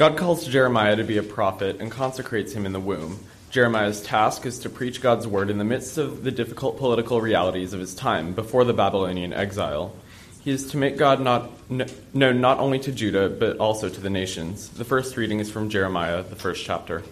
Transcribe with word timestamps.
God 0.00 0.16
calls 0.16 0.46
Jeremiah 0.46 0.96
to 0.96 1.04
be 1.04 1.18
a 1.18 1.22
prophet 1.22 1.76
and 1.78 1.90
consecrates 1.90 2.54
him 2.54 2.64
in 2.64 2.72
the 2.72 2.80
womb. 2.80 3.22
Jeremiah's 3.50 4.00
task 4.00 4.46
is 4.46 4.60
to 4.60 4.70
preach 4.70 5.02
God's 5.02 5.26
word 5.26 5.50
in 5.50 5.58
the 5.58 5.64
midst 5.64 5.98
of 5.98 6.24
the 6.24 6.30
difficult 6.30 6.78
political 6.78 7.20
realities 7.20 7.74
of 7.74 7.80
his 7.80 7.94
time 7.94 8.32
before 8.32 8.64
the 8.64 8.72
Babylonian 8.72 9.34
exile. 9.34 9.94
He 10.40 10.52
is 10.52 10.70
to 10.70 10.78
make 10.78 10.96
God 10.96 11.20
not, 11.20 11.50
known 12.14 12.40
not 12.40 12.60
only 12.60 12.78
to 12.78 12.90
Judah, 12.90 13.28
but 13.28 13.58
also 13.58 13.90
to 13.90 14.00
the 14.00 14.08
nations. 14.08 14.70
The 14.70 14.86
first 14.86 15.18
reading 15.18 15.38
is 15.38 15.50
from 15.50 15.68
Jeremiah, 15.68 16.22
the 16.22 16.34
first 16.34 16.64
chapter. 16.64 17.02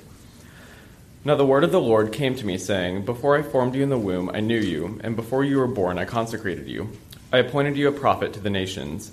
Now 1.27 1.34
the 1.34 1.45
word 1.45 1.64
of 1.64 1.73
the 1.73 1.82
Lord 1.82 2.14
came 2.14 2.36
to 2.36 2.46
me, 2.46 2.57
saying, 2.57 3.05
Before 3.05 3.36
I 3.36 3.43
formed 3.43 3.75
you 3.75 3.82
in 3.82 3.91
the 3.91 3.98
womb, 3.98 4.30
I 4.32 4.41
knew 4.41 4.59
you, 4.59 4.98
and 5.05 5.14
before 5.14 5.45
you 5.45 5.59
were 5.59 5.66
born, 5.66 5.98
I 5.98 6.07
consecrated 6.07 6.66
you. 6.66 6.89
I 7.34 7.36
appointed 7.36 7.77
you 7.77 7.86
a 7.89 7.93
prophet 7.93 8.32
to 8.32 8.41
the 8.41 8.48
nations. 8.48 9.12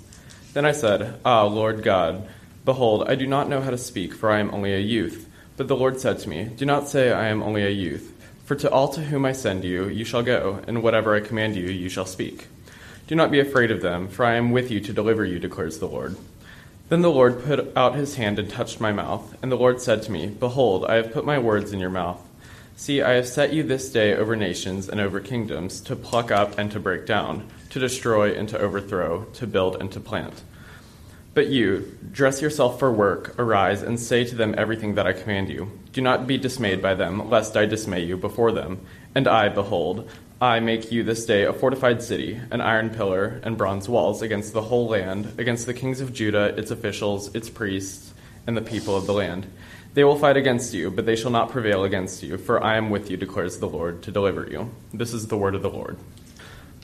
Then 0.54 0.64
I 0.64 0.72
said, 0.72 1.20
Ah, 1.26 1.44
Lord 1.44 1.82
God, 1.82 2.26
Behold, 2.66 3.08
I 3.08 3.14
do 3.14 3.28
not 3.28 3.48
know 3.48 3.60
how 3.60 3.70
to 3.70 3.78
speak, 3.78 4.12
for 4.12 4.28
I 4.28 4.40
am 4.40 4.52
only 4.52 4.74
a 4.74 4.80
youth. 4.80 5.28
But 5.56 5.68
the 5.68 5.76
Lord 5.76 6.00
said 6.00 6.18
to 6.18 6.28
me, 6.28 6.50
Do 6.56 6.66
not 6.66 6.88
say, 6.88 7.12
I 7.12 7.28
am 7.28 7.40
only 7.40 7.62
a 7.64 7.70
youth. 7.70 8.12
For 8.44 8.56
to 8.56 8.68
all 8.68 8.88
to 8.88 9.02
whom 9.02 9.24
I 9.24 9.32
send 9.32 9.62
you, 9.62 9.88
you 9.88 10.04
shall 10.04 10.24
go, 10.24 10.60
and 10.66 10.82
whatever 10.82 11.14
I 11.14 11.20
command 11.20 11.54
you, 11.54 11.68
you 11.68 11.88
shall 11.88 12.06
speak. 12.06 12.48
Do 13.06 13.14
not 13.14 13.30
be 13.30 13.38
afraid 13.38 13.70
of 13.70 13.82
them, 13.82 14.08
for 14.08 14.24
I 14.24 14.34
am 14.34 14.50
with 14.50 14.72
you 14.72 14.80
to 14.80 14.92
deliver 14.92 15.24
you, 15.24 15.38
declares 15.38 15.78
the 15.78 15.86
Lord. 15.86 16.16
Then 16.88 17.02
the 17.02 17.10
Lord 17.10 17.44
put 17.44 17.76
out 17.76 17.94
his 17.94 18.16
hand 18.16 18.40
and 18.40 18.50
touched 18.50 18.80
my 18.80 18.92
mouth. 18.92 19.36
And 19.42 19.52
the 19.52 19.56
Lord 19.56 19.80
said 19.80 20.02
to 20.02 20.10
me, 20.10 20.26
Behold, 20.26 20.86
I 20.86 20.96
have 20.96 21.12
put 21.12 21.24
my 21.24 21.38
words 21.38 21.72
in 21.72 21.78
your 21.78 21.90
mouth. 21.90 22.20
See, 22.74 23.00
I 23.00 23.12
have 23.12 23.28
set 23.28 23.52
you 23.52 23.62
this 23.62 23.92
day 23.92 24.12
over 24.12 24.34
nations 24.34 24.88
and 24.88 25.00
over 25.00 25.20
kingdoms, 25.20 25.80
to 25.82 25.94
pluck 25.94 26.32
up 26.32 26.58
and 26.58 26.72
to 26.72 26.80
break 26.80 27.06
down, 27.06 27.48
to 27.70 27.78
destroy 27.78 28.34
and 28.34 28.48
to 28.48 28.58
overthrow, 28.58 29.22
to 29.34 29.46
build 29.46 29.76
and 29.80 29.92
to 29.92 30.00
plant. 30.00 30.42
But 31.36 31.48
you, 31.48 31.94
dress 32.12 32.40
yourself 32.40 32.78
for 32.78 32.90
work, 32.90 33.38
arise, 33.38 33.82
and 33.82 34.00
say 34.00 34.24
to 34.24 34.34
them 34.34 34.54
everything 34.56 34.94
that 34.94 35.06
I 35.06 35.12
command 35.12 35.50
you. 35.50 35.70
Do 35.92 36.00
not 36.00 36.26
be 36.26 36.38
dismayed 36.38 36.80
by 36.80 36.94
them, 36.94 37.28
lest 37.28 37.58
I 37.58 37.66
dismay 37.66 38.04
you 38.04 38.16
before 38.16 38.52
them. 38.52 38.80
And 39.14 39.28
I, 39.28 39.50
behold, 39.50 40.08
I 40.40 40.60
make 40.60 40.90
you 40.90 41.02
this 41.02 41.26
day 41.26 41.42
a 41.42 41.52
fortified 41.52 42.02
city, 42.02 42.40
an 42.50 42.62
iron 42.62 42.88
pillar 42.88 43.38
and 43.42 43.58
bronze 43.58 43.86
walls 43.86 44.22
against 44.22 44.54
the 44.54 44.62
whole 44.62 44.88
land, 44.88 45.34
against 45.36 45.66
the 45.66 45.74
kings 45.74 46.00
of 46.00 46.14
Judah, 46.14 46.58
its 46.58 46.70
officials, 46.70 47.34
its 47.34 47.50
priests, 47.50 48.14
and 48.46 48.56
the 48.56 48.62
people 48.62 48.96
of 48.96 49.06
the 49.06 49.12
land. 49.12 49.46
They 49.92 50.04
will 50.04 50.18
fight 50.18 50.38
against 50.38 50.72
you, 50.72 50.90
but 50.90 51.04
they 51.04 51.16
shall 51.16 51.30
not 51.30 51.50
prevail 51.50 51.84
against 51.84 52.22
you, 52.22 52.38
for 52.38 52.64
I 52.64 52.78
am 52.78 52.88
with 52.88 53.10
you, 53.10 53.18
declares 53.18 53.58
the 53.58 53.68
Lord, 53.68 54.02
to 54.04 54.10
deliver 54.10 54.46
you. 54.46 54.70
This 54.94 55.12
is 55.12 55.26
the 55.26 55.36
word 55.36 55.54
of 55.54 55.60
the 55.60 55.68
Lord. 55.68 55.98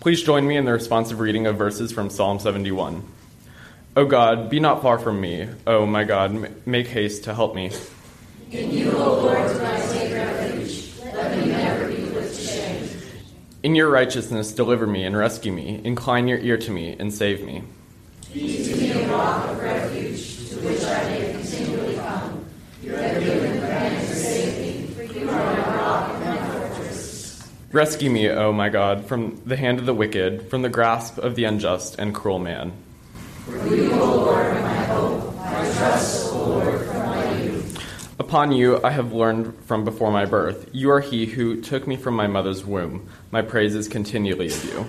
Please 0.01 0.23
join 0.23 0.47
me 0.47 0.59
in 0.59 0.67
the 0.67 0.73
responsive 0.73 1.21
reading 1.21 1.47
of 1.47 1.57
verses 1.57 1.91
from 1.91 2.11
Psalm 2.11 2.39
71. 2.39 3.03
O 3.95 4.07
God, 4.07 4.48
be 4.48 4.59
not 4.59 4.81
far 4.81 4.98
from 4.98 5.21
me. 5.21 5.47
O 5.67 5.85
my 5.85 6.05
God, 6.05 6.51
make 6.65 6.87
haste 6.87 7.25
to 7.25 7.35
help 7.35 7.55
me. 7.55 7.71
In 8.51 8.71
you, 8.71 8.91
O 8.93 9.21
Lord, 9.21 9.37
do 9.37 9.62
I 9.62 9.81
take 9.93 10.15
refuge. 10.15 10.93
Let 11.05 11.37
me 11.37 11.53
never 11.53 11.89
be 11.89 12.07
put 12.11 12.27
to 12.27 12.35
shame. 12.35 12.89
In 13.63 13.75
your 13.75 13.91
righteousness, 13.91 14.53
deliver 14.53 14.87
me 14.87 15.05
and 15.05 15.15
rescue 15.15 15.53
me. 15.53 15.83
Incline 15.85 16.27
your 16.27 16.39
ear 16.39 16.57
to 16.57 16.70
me 16.70 16.97
and 16.98 17.13
save 17.13 17.45
me. 17.45 17.65
Be 18.33 18.65
to 18.65 18.77
me 18.77 18.93
a 18.93 19.09
rock 19.11 19.51
of 19.51 19.61
refuge, 19.61 20.48
to 20.48 20.57
which 20.67 20.83
I 20.85 21.11
may 21.11 21.33
continually 21.33 21.97
come. 21.97 22.47
You 22.83 22.95
have 22.95 23.23
given 23.23 23.61
command 23.61 24.09
to 24.09 24.15
save 24.15 24.59
me, 24.59 24.87
for 24.95 25.03
you 25.03 25.29
are 25.29 25.35
my 25.35 25.77
rock 25.77 26.15
and 26.15 26.25
my 26.25 26.69
fortress. 26.69 27.47
Rescue 27.73 28.09
me, 28.09 28.31
O 28.31 28.55
my 28.55 28.70
God, 28.70 29.05
from 29.05 29.43
the 29.45 29.57
hand 29.59 29.81
of 29.81 29.85
the 29.85 29.93
wicked, 29.93 30.48
from 30.48 30.63
the 30.63 30.70
grasp 30.70 31.19
of 31.19 31.35
the 31.35 31.45
unjust 31.45 31.97
and 31.98 32.15
cruel 32.15 32.39
man. 32.39 32.73
For 33.45 33.75
you, 33.75 33.93
O 33.93 34.17
Lord, 34.17 34.55
my 34.62 34.75
hope, 34.85 35.35
my 35.35 35.73
trust, 35.77 36.33
O 36.33 36.45
Lord, 36.45 36.87
from 36.87 37.07
my 37.07 37.43
youth. 37.43 38.21
Upon 38.21 38.53
you 38.53 38.81
I 38.85 38.91
have 38.91 39.12
learned 39.12 39.65
from 39.65 39.85
before 39.85 40.12
my 40.12 40.27
birth. 40.27 40.69
You 40.73 40.93
are 40.93 41.01
he 41.01 41.27
who 41.27 41.61
took 41.61 41.89
me 41.89 41.97
from 41.97 42.15
my 42.15 42.29
mother's 42.29 42.65
womb. 42.65 43.09
My 43.33 43.43
praise 43.43 43.75
is 43.75 43.89
continually 43.89 44.47
of 44.47 44.64
you. 44.64 44.86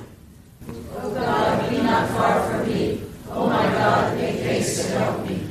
O 0.95 1.13
God, 1.15 1.69
be 1.69 1.77
not 1.77 2.07
far 2.09 2.47
from 2.47 2.71
me. 2.71 3.01
O 3.31 3.47
my 3.47 3.63
God, 3.63 4.17
make 4.17 4.35
haste 4.35 4.85
to 4.85 4.99
help 4.99 5.27
me. 5.27 5.47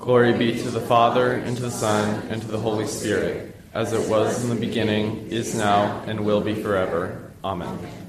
Glory 0.00 0.32
be 0.32 0.58
to 0.62 0.70
the 0.70 0.80
Father, 0.80 1.32
and 1.32 1.56
to 1.56 1.62
the 1.64 1.70
Son, 1.70 2.26
and 2.30 2.40
to 2.40 2.48
the 2.48 2.58
Holy 2.58 2.86
Spirit, 2.86 3.54
as 3.74 3.92
it 3.92 4.08
was 4.08 4.42
in 4.42 4.48
the 4.48 4.56
beginning, 4.56 5.28
is 5.28 5.54
now, 5.54 6.02
and 6.06 6.24
will 6.24 6.40
be 6.40 6.54
forever. 6.54 7.32
Amen. 7.44 8.05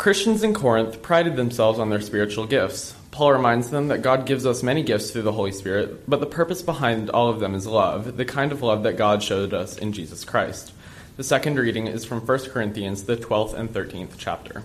Christians 0.00 0.42
in 0.42 0.54
Corinth 0.54 1.02
prided 1.02 1.36
themselves 1.36 1.78
on 1.78 1.90
their 1.90 2.00
spiritual 2.00 2.46
gifts. 2.46 2.94
Paul 3.10 3.34
reminds 3.34 3.68
them 3.68 3.88
that 3.88 4.00
God 4.00 4.24
gives 4.24 4.46
us 4.46 4.62
many 4.62 4.82
gifts 4.82 5.10
through 5.10 5.24
the 5.24 5.32
Holy 5.32 5.52
Spirit, 5.52 6.08
but 6.08 6.20
the 6.20 6.26
purpose 6.26 6.62
behind 6.62 7.10
all 7.10 7.28
of 7.28 7.38
them 7.38 7.54
is 7.54 7.66
love, 7.66 8.16
the 8.16 8.24
kind 8.24 8.50
of 8.50 8.62
love 8.62 8.82
that 8.84 8.96
God 8.96 9.22
showed 9.22 9.52
us 9.52 9.76
in 9.76 9.92
Jesus 9.92 10.24
Christ. 10.24 10.72
The 11.18 11.22
second 11.22 11.58
reading 11.58 11.86
is 11.86 12.06
from 12.06 12.26
1 12.26 12.38
Corinthians, 12.48 13.04
the 13.04 13.18
12th 13.18 13.52
and 13.52 13.68
13th 13.68 14.12
chapter. 14.16 14.62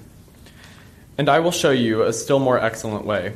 And 1.17 1.27
I 1.27 1.39
will 1.39 1.51
show 1.51 1.71
you 1.71 2.03
a 2.03 2.13
still 2.13 2.39
more 2.39 2.57
excellent 2.57 3.03
way. 3.03 3.33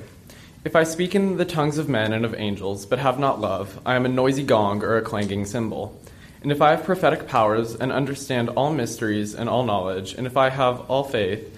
If 0.64 0.78
I 0.78 0.86
speak 0.86 1.16
in 1.16 1.36
the 1.36 1.44
tongues 1.44 1.78
of 1.78 1.90
men 1.90 2.14
and 2.14 2.24
of 2.24 2.34
angels, 2.34 2.86
but 2.86 3.00
have 3.00 3.20
not 3.20 3.42
love, 3.42 3.78
I 3.86 3.96
am 3.96 4.06
a 4.06 4.08
noisy 4.08 4.44
gong 4.44 4.86
or 4.86 4.96
a 4.96 5.02
clanging 5.02 5.44
cymbal. 5.44 6.00
And 6.44 6.54
if 6.54 6.62
I 6.62 6.70
have 6.70 6.86
prophetic 6.86 7.28
powers 7.28 7.76
and 7.76 7.92
understand 7.92 8.48
all 8.48 8.72
mysteries 8.72 9.36
and 9.36 9.50
all 9.50 9.66
knowledge, 9.66 10.14
and 10.14 10.26
if 10.26 10.38
I 10.38 10.50
have 10.50 10.90
all 10.90 11.04
faith, 11.04 11.58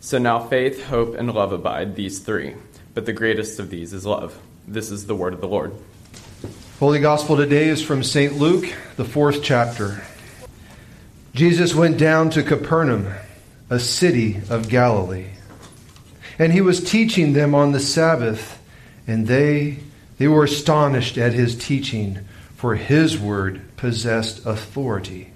So 0.00 0.18
now 0.18 0.38
faith, 0.38 0.84
hope, 0.84 1.14
and 1.16 1.32
love 1.32 1.52
abide, 1.52 1.96
these 1.96 2.20
three. 2.20 2.54
But 2.94 3.06
the 3.06 3.12
greatest 3.12 3.58
of 3.58 3.70
these 3.70 3.92
is 3.92 4.06
love. 4.06 4.38
This 4.66 4.90
is 4.90 5.06
the 5.06 5.14
word 5.14 5.34
of 5.34 5.40
the 5.40 5.48
Lord. 5.48 5.72
Holy 6.78 7.00
Gospel 7.00 7.36
today 7.36 7.68
is 7.68 7.82
from 7.82 8.02
St. 8.02 8.34
Luke, 8.34 8.72
the 8.96 9.04
fourth 9.04 9.42
chapter. 9.42 10.02
Jesus 11.34 11.74
went 11.74 11.98
down 11.98 12.30
to 12.30 12.42
Capernaum, 12.42 13.12
a 13.68 13.80
city 13.80 14.40
of 14.48 14.68
Galilee. 14.68 15.30
And 16.38 16.52
he 16.52 16.60
was 16.60 16.82
teaching 16.82 17.32
them 17.32 17.54
on 17.54 17.72
the 17.72 17.80
Sabbath, 17.80 18.60
and 19.06 19.26
they 19.26 19.80
they 20.18 20.28
were 20.28 20.44
astonished 20.44 21.16
at 21.16 21.32
his 21.32 21.56
teaching, 21.56 22.20
for 22.56 22.74
his 22.74 23.18
word 23.18 23.60
possessed 23.76 24.44
authority. 24.44 25.32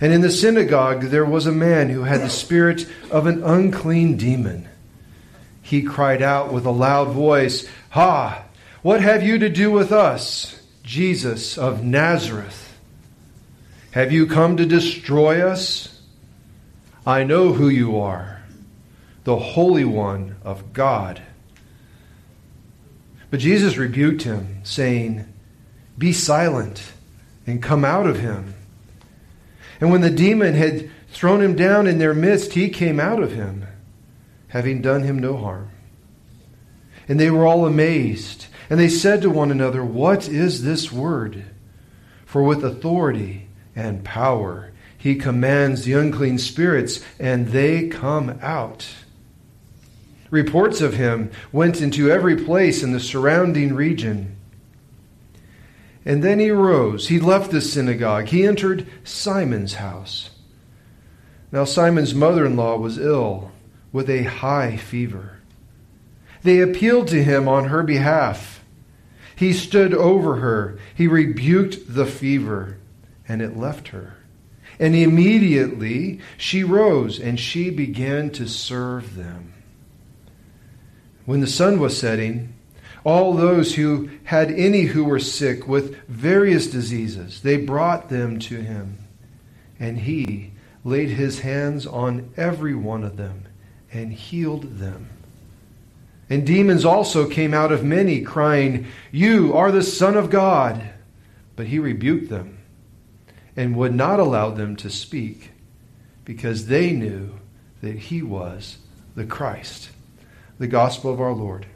And 0.00 0.12
in 0.12 0.20
the 0.20 0.30
synagogue 0.30 1.02
there 1.02 1.24
was 1.24 1.46
a 1.46 1.52
man 1.52 1.88
who 1.88 2.02
had 2.02 2.20
the 2.20 2.30
spirit 2.30 2.86
of 3.10 3.26
an 3.26 3.42
unclean 3.42 4.16
demon. 4.16 4.68
He 5.62 5.82
cried 5.82 6.22
out 6.22 6.52
with 6.52 6.66
a 6.66 6.70
loud 6.70 7.08
voice, 7.08 7.66
Ha! 7.90 8.44
What 8.82 9.00
have 9.00 9.22
you 9.22 9.38
to 9.38 9.48
do 9.48 9.70
with 9.70 9.90
us, 9.90 10.60
Jesus 10.82 11.58
of 11.58 11.82
Nazareth? 11.82 12.78
Have 13.92 14.12
you 14.12 14.26
come 14.26 14.58
to 14.58 14.66
destroy 14.66 15.40
us? 15.40 16.00
I 17.06 17.24
know 17.24 17.52
who 17.52 17.68
you 17.68 17.98
are, 17.98 18.42
the 19.24 19.36
Holy 19.36 19.84
One 19.84 20.36
of 20.44 20.72
God. 20.72 21.22
But 23.30 23.40
Jesus 23.40 23.76
rebuked 23.76 24.22
him, 24.22 24.60
saying, 24.64 25.26
Be 25.96 26.12
silent 26.12 26.82
and 27.46 27.62
come 27.62 27.84
out 27.84 28.06
of 28.06 28.18
him. 28.18 28.55
And 29.80 29.90
when 29.90 30.00
the 30.00 30.10
demon 30.10 30.54
had 30.54 30.90
thrown 31.08 31.42
him 31.42 31.56
down 31.56 31.86
in 31.86 31.98
their 31.98 32.14
midst, 32.14 32.52
he 32.52 32.68
came 32.68 32.98
out 32.98 33.22
of 33.22 33.32
him, 33.32 33.66
having 34.48 34.82
done 34.82 35.02
him 35.02 35.18
no 35.18 35.36
harm. 35.36 35.70
And 37.08 37.20
they 37.20 37.30
were 37.30 37.46
all 37.46 37.66
amazed, 37.66 38.46
and 38.68 38.80
they 38.80 38.88
said 38.88 39.22
to 39.22 39.30
one 39.30 39.50
another, 39.50 39.84
What 39.84 40.28
is 40.28 40.62
this 40.62 40.90
word? 40.90 41.44
For 42.24 42.42
with 42.42 42.64
authority 42.64 43.48
and 43.74 44.04
power 44.04 44.72
He 44.98 45.14
commands 45.14 45.84
the 45.84 45.92
unclean 45.92 46.38
spirits, 46.38 47.00
and 47.20 47.48
they 47.48 47.86
come 47.88 48.38
out. 48.42 48.88
Reports 50.30 50.80
of 50.80 50.94
him 50.94 51.30
went 51.52 51.80
into 51.80 52.10
every 52.10 52.36
place 52.36 52.82
in 52.82 52.92
the 52.92 52.98
surrounding 52.98 53.74
region. 53.74 54.35
And 56.06 56.22
then 56.22 56.38
he 56.38 56.52
rose. 56.52 57.08
He 57.08 57.18
left 57.18 57.50
the 57.50 57.60
synagogue. 57.60 58.26
He 58.28 58.46
entered 58.46 58.86
Simon's 59.02 59.74
house. 59.74 60.30
Now, 61.50 61.64
Simon's 61.64 62.14
mother 62.14 62.46
in 62.46 62.56
law 62.56 62.76
was 62.76 62.96
ill 62.96 63.50
with 63.92 64.08
a 64.08 64.22
high 64.22 64.76
fever. 64.76 65.40
They 66.44 66.60
appealed 66.60 67.08
to 67.08 67.24
him 67.24 67.48
on 67.48 67.66
her 67.66 67.82
behalf. 67.82 68.64
He 69.34 69.52
stood 69.52 69.92
over 69.92 70.36
her. 70.36 70.78
He 70.94 71.08
rebuked 71.08 71.92
the 71.92 72.06
fever, 72.06 72.78
and 73.26 73.42
it 73.42 73.56
left 73.56 73.88
her. 73.88 74.14
And 74.78 74.94
immediately 74.94 76.20
she 76.36 76.62
rose 76.62 77.18
and 77.18 77.40
she 77.40 77.70
began 77.70 78.30
to 78.30 78.46
serve 78.46 79.16
them. 79.16 79.54
When 81.24 81.40
the 81.40 81.46
sun 81.46 81.80
was 81.80 81.98
setting, 81.98 82.54
all 83.06 83.34
those 83.34 83.76
who 83.76 84.10
had 84.24 84.50
any 84.50 84.82
who 84.82 85.04
were 85.04 85.20
sick 85.20 85.68
with 85.68 85.96
various 86.08 86.66
diseases, 86.66 87.40
they 87.40 87.56
brought 87.56 88.08
them 88.08 88.36
to 88.40 88.56
him. 88.56 88.98
And 89.78 89.96
he 89.96 90.50
laid 90.82 91.10
his 91.10 91.38
hands 91.38 91.86
on 91.86 92.32
every 92.36 92.74
one 92.74 93.04
of 93.04 93.16
them 93.16 93.44
and 93.92 94.12
healed 94.12 94.80
them. 94.80 95.08
And 96.28 96.44
demons 96.44 96.84
also 96.84 97.28
came 97.28 97.54
out 97.54 97.70
of 97.70 97.84
many, 97.84 98.22
crying, 98.22 98.88
You 99.12 99.54
are 99.54 99.70
the 99.70 99.84
Son 99.84 100.16
of 100.16 100.28
God. 100.28 100.90
But 101.54 101.68
he 101.68 101.78
rebuked 101.78 102.28
them 102.28 102.58
and 103.54 103.76
would 103.76 103.94
not 103.94 104.18
allow 104.18 104.50
them 104.50 104.74
to 104.76 104.90
speak 104.90 105.52
because 106.24 106.66
they 106.66 106.90
knew 106.90 107.38
that 107.82 107.96
he 107.96 108.20
was 108.20 108.78
the 109.14 109.24
Christ. 109.24 109.90
The 110.58 110.66
gospel 110.66 111.12
of 111.12 111.20
our 111.20 111.32
Lord. 111.32 111.66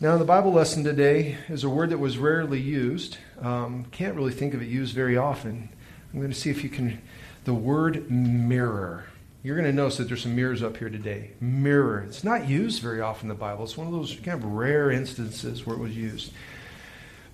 Now, 0.00 0.16
the 0.16 0.24
Bible 0.24 0.52
lesson 0.52 0.84
today 0.84 1.36
is 1.48 1.64
a 1.64 1.68
word 1.68 1.90
that 1.90 1.98
was 1.98 2.18
rarely 2.18 2.60
used. 2.60 3.18
Um, 3.40 3.84
can't 3.90 4.14
really 4.14 4.30
think 4.30 4.54
of 4.54 4.62
it 4.62 4.66
used 4.66 4.94
very 4.94 5.16
often. 5.16 5.68
I'm 6.12 6.20
going 6.20 6.30
to 6.30 6.38
see 6.38 6.50
if 6.50 6.62
you 6.62 6.70
can. 6.70 7.02
The 7.42 7.52
word 7.54 8.08
mirror. 8.08 9.06
You're 9.42 9.56
going 9.56 9.66
to 9.66 9.72
notice 9.72 9.96
that 9.96 10.06
there's 10.06 10.22
some 10.22 10.36
mirrors 10.36 10.62
up 10.62 10.76
here 10.76 10.88
today. 10.88 11.32
Mirror. 11.40 12.04
It's 12.06 12.22
not 12.22 12.48
used 12.48 12.80
very 12.80 13.00
often 13.00 13.24
in 13.24 13.28
the 13.30 13.40
Bible. 13.40 13.64
It's 13.64 13.76
one 13.76 13.88
of 13.88 13.92
those 13.92 14.14
kind 14.14 14.40
of 14.40 14.44
rare 14.44 14.92
instances 14.92 15.66
where 15.66 15.74
it 15.74 15.80
was 15.80 15.96
used. 15.96 16.30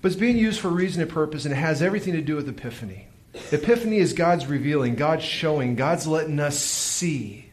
But 0.01 0.07
it's 0.07 0.19
being 0.19 0.37
used 0.37 0.59
for 0.59 0.69
a 0.69 0.71
reason 0.71 1.03
and 1.03 1.11
purpose, 1.11 1.45
and 1.45 1.53
it 1.53 1.57
has 1.57 1.83
everything 1.83 2.13
to 2.13 2.21
do 2.23 2.35
with 2.35 2.49
Epiphany. 2.49 3.09
Epiphany 3.51 3.97
is 3.99 4.13
God's 4.13 4.47
revealing, 4.47 4.95
God's 4.95 5.23
showing, 5.23 5.75
God's 5.75 6.07
letting 6.07 6.39
us 6.39 6.57
see 6.57 7.51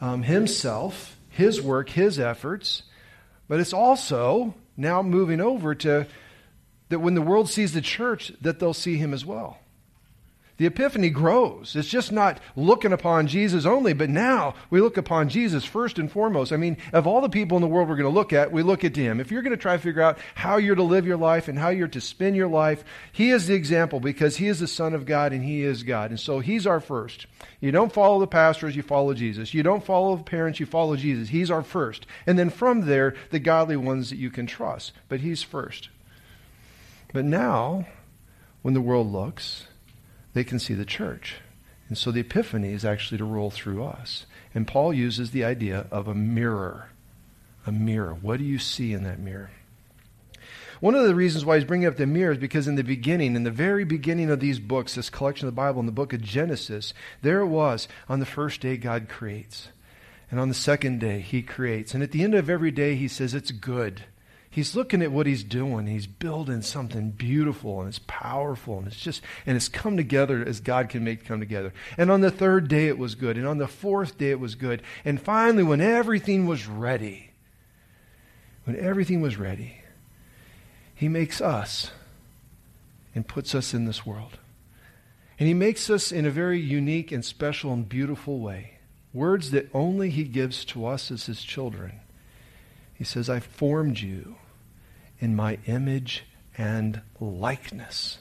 um, 0.00 0.22
Himself, 0.22 1.16
His 1.30 1.60
work, 1.60 1.88
His 1.88 2.20
efforts. 2.20 2.84
But 3.48 3.60
it's 3.60 3.72
also 3.72 4.54
now 4.76 5.02
moving 5.02 5.40
over 5.40 5.74
to 5.74 6.06
that 6.88 6.98
when 6.98 7.14
the 7.14 7.22
world 7.22 7.48
sees 7.48 7.72
the 7.72 7.80
church, 7.80 8.32
that 8.40 8.58
they'll 8.58 8.74
see 8.74 8.96
Him 8.96 9.12
as 9.12 9.24
well. 9.24 9.58
The 10.56 10.66
epiphany 10.66 11.10
grows. 11.10 11.74
It's 11.74 11.88
just 11.88 12.12
not 12.12 12.38
looking 12.54 12.92
upon 12.92 13.26
Jesus 13.26 13.66
only, 13.66 13.92
but 13.92 14.08
now 14.08 14.54
we 14.70 14.80
look 14.80 14.96
upon 14.96 15.28
Jesus 15.28 15.64
first 15.64 15.98
and 15.98 16.10
foremost. 16.10 16.52
I 16.52 16.56
mean, 16.56 16.76
of 16.92 17.08
all 17.08 17.20
the 17.20 17.28
people 17.28 17.56
in 17.56 17.60
the 17.60 17.66
world 17.66 17.88
we're 17.88 17.96
going 17.96 18.04
to 18.04 18.14
look 18.14 18.32
at, 18.32 18.52
we 18.52 18.62
look 18.62 18.84
at 18.84 18.94
him. 18.94 19.18
If 19.18 19.32
you're 19.32 19.42
going 19.42 19.50
to 19.50 19.56
try 19.56 19.76
to 19.76 19.82
figure 19.82 20.02
out 20.02 20.16
how 20.36 20.58
you're 20.58 20.76
to 20.76 20.82
live 20.84 21.06
your 21.06 21.16
life 21.16 21.48
and 21.48 21.58
how 21.58 21.70
you're 21.70 21.88
to 21.88 22.00
spend 22.00 22.36
your 22.36 22.46
life, 22.46 22.84
he 23.10 23.30
is 23.30 23.48
the 23.48 23.54
example 23.54 23.98
because 23.98 24.36
he 24.36 24.46
is 24.46 24.60
the 24.60 24.68
Son 24.68 24.94
of 24.94 25.06
God 25.06 25.32
and 25.32 25.42
he 25.42 25.64
is 25.64 25.82
God. 25.82 26.10
And 26.10 26.20
so 26.20 26.38
he's 26.38 26.68
our 26.68 26.80
first. 26.80 27.26
You 27.58 27.72
don't 27.72 27.92
follow 27.92 28.20
the 28.20 28.28
pastors, 28.28 28.76
you 28.76 28.82
follow 28.82 29.12
Jesus. 29.12 29.54
You 29.54 29.64
don't 29.64 29.84
follow 29.84 30.14
the 30.14 30.22
parents, 30.22 30.60
you 30.60 30.66
follow 30.66 30.94
Jesus. 30.94 31.30
He's 31.30 31.50
our 31.50 31.64
first. 31.64 32.06
And 32.28 32.38
then 32.38 32.50
from 32.50 32.82
there, 32.82 33.16
the 33.30 33.40
godly 33.40 33.76
ones 33.76 34.10
that 34.10 34.18
you 34.18 34.30
can 34.30 34.46
trust. 34.46 34.92
But 35.08 35.18
he's 35.18 35.42
first. 35.42 35.88
But 37.12 37.24
now, 37.24 37.86
when 38.62 38.74
the 38.74 38.80
world 38.80 39.10
looks, 39.10 39.66
they 40.34 40.44
can 40.44 40.58
see 40.58 40.74
the 40.74 40.84
church. 40.84 41.36
And 41.88 41.96
so 41.96 42.10
the 42.10 42.20
epiphany 42.20 42.72
is 42.72 42.84
actually 42.84 43.18
to 43.18 43.24
roll 43.24 43.50
through 43.50 43.84
us. 43.84 44.26
And 44.54 44.66
Paul 44.66 44.92
uses 44.92 45.30
the 45.30 45.44
idea 45.44 45.86
of 45.90 46.08
a 46.08 46.14
mirror. 46.14 46.90
A 47.66 47.72
mirror. 47.72 48.14
What 48.14 48.38
do 48.38 48.44
you 48.44 48.58
see 48.58 48.92
in 48.92 49.04
that 49.04 49.18
mirror? 49.18 49.50
One 50.80 50.94
of 50.94 51.06
the 51.06 51.14
reasons 51.14 51.44
why 51.44 51.56
he's 51.56 51.64
bringing 51.64 51.86
up 51.86 51.96
the 51.96 52.06
mirror 52.06 52.32
is 52.32 52.38
because 52.38 52.66
in 52.66 52.74
the 52.74 52.82
beginning, 52.82 53.36
in 53.36 53.44
the 53.44 53.50
very 53.50 53.84
beginning 53.84 54.30
of 54.30 54.40
these 54.40 54.58
books, 54.58 54.94
this 54.94 55.08
collection 55.08 55.46
of 55.48 55.54
the 55.54 55.56
Bible, 55.56 55.80
in 55.80 55.86
the 55.86 55.92
book 55.92 56.12
of 56.12 56.20
Genesis, 56.20 56.92
there 57.22 57.40
it 57.40 57.46
was. 57.46 57.88
On 58.08 58.20
the 58.20 58.26
first 58.26 58.60
day, 58.60 58.76
God 58.76 59.08
creates. 59.08 59.68
And 60.30 60.40
on 60.40 60.48
the 60.48 60.54
second 60.54 61.00
day, 61.00 61.20
he 61.20 61.42
creates. 61.42 61.94
And 61.94 62.02
at 62.02 62.10
the 62.10 62.22
end 62.22 62.34
of 62.34 62.50
every 62.50 62.70
day, 62.70 62.96
he 62.96 63.08
says, 63.08 63.34
It's 63.34 63.50
good. 63.50 64.04
He's 64.54 64.76
looking 64.76 65.02
at 65.02 65.10
what 65.10 65.26
he's 65.26 65.42
doing. 65.42 65.88
He's 65.88 66.06
building 66.06 66.62
something 66.62 67.10
beautiful 67.10 67.80
and 67.80 67.88
it's 67.88 67.98
powerful 68.06 68.78
and 68.78 68.86
it's 68.86 69.00
just 69.00 69.20
and 69.46 69.56
it's 69.56 69.68
come 69.68 69.96
together 69.96 70.44
as 70.46 70.60
God 70.60 70.88
can 70.88 71.02
make 71.02 71.24
come 71.24 71.40
together. 71.40 71.74
And 71.98 72.08
on 72.08 72.20
the 72.20 72.30
third 72.30 72.68
day 72.68 72.86
it 72.86 72.96
was 72.96 73.16
good, 73.16 73.36
and 73.36 73.48
on 73.48 73.58
the 73.58 73.66
fourth 73.66 74.16
day 74.16 74.30
it 74.30 74.38
was 74.38 74.54
good. 74.54 74.80
And 75.04 75.20
finally, 75.20 75.64
when 75.64 75.80
everything 75.80 76.46
was 76.46 76.68
ready, 76.68 77.32
when 78.62 78.76
everything 78.76 79.20
was 79.20 79.36
ready, 79.36 79.80
he 80.94 81.08
makes 81.08 81.40
us 81.40 81.90
and 83.12 83.26
puts 83.26 83.56
us 83.56 83.74
in 83.74 83.86
this 83.86 84.06
world. 84.06 84.38
And 85.36 85.48
he 85.48 85.54
makes 85.54 85.90
us 85.90 86.12
in 86.12 86.26
a 86.26 86.30
very 86.30 86.60
unique 86.60 87.10
and 87.10 87.24
special 87.24 87.72
and 87.72 87.88
beautiful 87.88 88.38
way. 88.38 88.78
Words 89.12 89.50
that 89.50 89.68
only 89.74 90.10
he 90.10 90.22
gives 90.22 90.64
to 90.66 90.86
us 90.86 91.10
as 91.10 91.26
his 91.26 91.42
children. 91.42 91.98
He 92.94 93.02
says, 93.02 93.28
I 93.28 93.40
formed 93.40 93.98
you 93.98 94.36
in 95.20 95.34
my 95.36 95.58
image 95.66 96.24
and 96.56 97.00
likeness. 97.20 98.18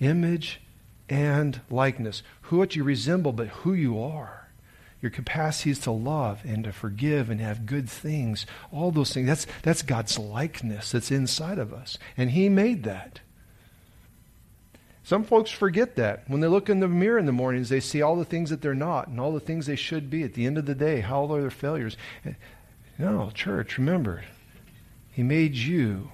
Image 0.00 0.60
and 1.08 1.60
likeness. 1.70 2.22
Who 2.42 2.58
what 2.58 2.76
you 2.76 2.84
resemble, 2.84 3.32
but 3.32 3.48
who 3.48 3.72
you 3.72 4.00
are. 4.00 4.48
Your 5.02 5.10
capacities 5.10 5.78
to 5.80 5.90
love 5.90 6.40
and 6.44 6.64
to 6.64 6.72
forgive 6.72 7.30
and 7.30 7.40
have 7.40 7.66
good 7.66 7.88
things. 7.88 8.46
All 8.72 8.90
those 8.90 9.12
things. 9.12 9.26
That's, 9.26 9.46
that's 9.62 9.82
God's 9.82 10.18
likeness 10.18 10.92
that's 10.92 11.10
inside 11.10 11.58
of 11.58 11.72
us. 11.72 11.98
And 12.16 12.30
He 12.30 12.48
made 12.48 12.84
that. 12.84 13.20
Some 15.06 15.22
folks 15.22 15.52
forget 15.52 15.94
that. 15.96 16.24
When 16.28 16.40
they 16.40 16.48
look 16.48 16.68
in 16.68 16.80
the 16.80 16.88
mirror 16.88 17.18
in 17.18 17.26
the 17.26 17.32
mornings, 17.32 17.68
they 17.68 17.78
see 17.78 18.02
all 18.02 18.16
the 18.16 18.24
things 18.24 18.50
that 18.50 18.60
they're 18.60 18.74
not 18.74 19.06
and 19.06 19.20
all 19.20 19.32
the 19.32 19.38
things 19.38 19.66
they 19.66 19.76
should 19.76 20.10
be 20.10 20.24
at 20.24 20.34
the 20.34 20.46
end 20.46 20.58
of 20.58 20.66
the 20.66 20.74
day. 20.74 21.00
How 21.00 21.32
are 21.32 21.40
their 21.40 21.50
failures? 21.50 21.96
Eh, 22.24 22.32
no, 22.98 23.30
church, 23.32 23.78
remember, 23.78 24.24
he 25.16 25.22
made 25.22 25.54
you 25.54 26.10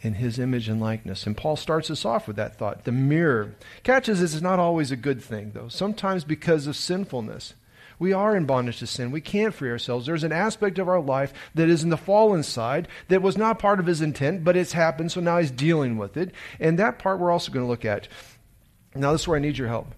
in 0.00 0.14
his 0.14 0.38
image 0.38 0.66
and 0.66 0.80
likeness. 0.80 1.26
And 1.26 1.36
Paul 1.36 1.56
starts 1.56 1.90
us 1.90 2.06
off 2.06 2.26
with 2.26 2.36
that 2.36 2.56
thought. 2.56 2.84
The 2.84 2.90
mirror. 2.90 3.54
Catches 3.82 4.18
this 4.18 4.32
is 4.32 4.40
not 4.40 4.58
always 4.58 4.90
a 4.90 4.96
good 4.96 5.22
thing, 5.22 5.50
though. 5.52 5.68
Sometimes 5.68 6.24
because 6.24 6.66
of 6.66 6.74
sinfulness. 6.74 7.52
We 7.98 8.14
are 8.14 8.34
in 8.34 8.46
bondage 8.46 8.78
to 8.78 8.86
sin. 8.86 9.10
We 9.10 9.20
can't 9.20 9.52
free 9.52 9.68
ourselves. 9.68 10.06
There's 10.06 10.24
an 10.24 10.32
aspect 10.32 10.78
of 10.78 10.88
our 10.88 11.02
life 11.02 11.34
that 11.54 11.68
is 11.68 11.82
in 11.82 11.90
the 11.90 11.98
fallen 11.98 12.42
side 12.42 12.88
that 13.08 13.20
was 13.20 13.36
not 13.36 13.58
part 13.58 13.78
of 13.78 13.84
his 13.84 14.00
intent, 14.00 14.42
but 14.42 14.56
it's 14.56 14.72
happened, 14.72 15.12
so 15.12 15.20
now 15.20 15.36
he's 15.36 15.50
dealing 15.50 15.98
with 15.98 16.16
it. 16.16 16.32
And 16.58 16.78
that 16.78 16.98
part 16.98 17.20
we're 17.20 17.30
also 17.30 17.52
going 17.52 17.66
to 17.66 17.70
look 17.70 17.84
at. 17.84 18.08
Now, 18.94 19.12
this 19.12 19.20
is 19.20 19.28
where 19.28 19.36
I 19.36 19.40
need 19.40 19.58
your 19.58 19.68
help. 19.68 19.94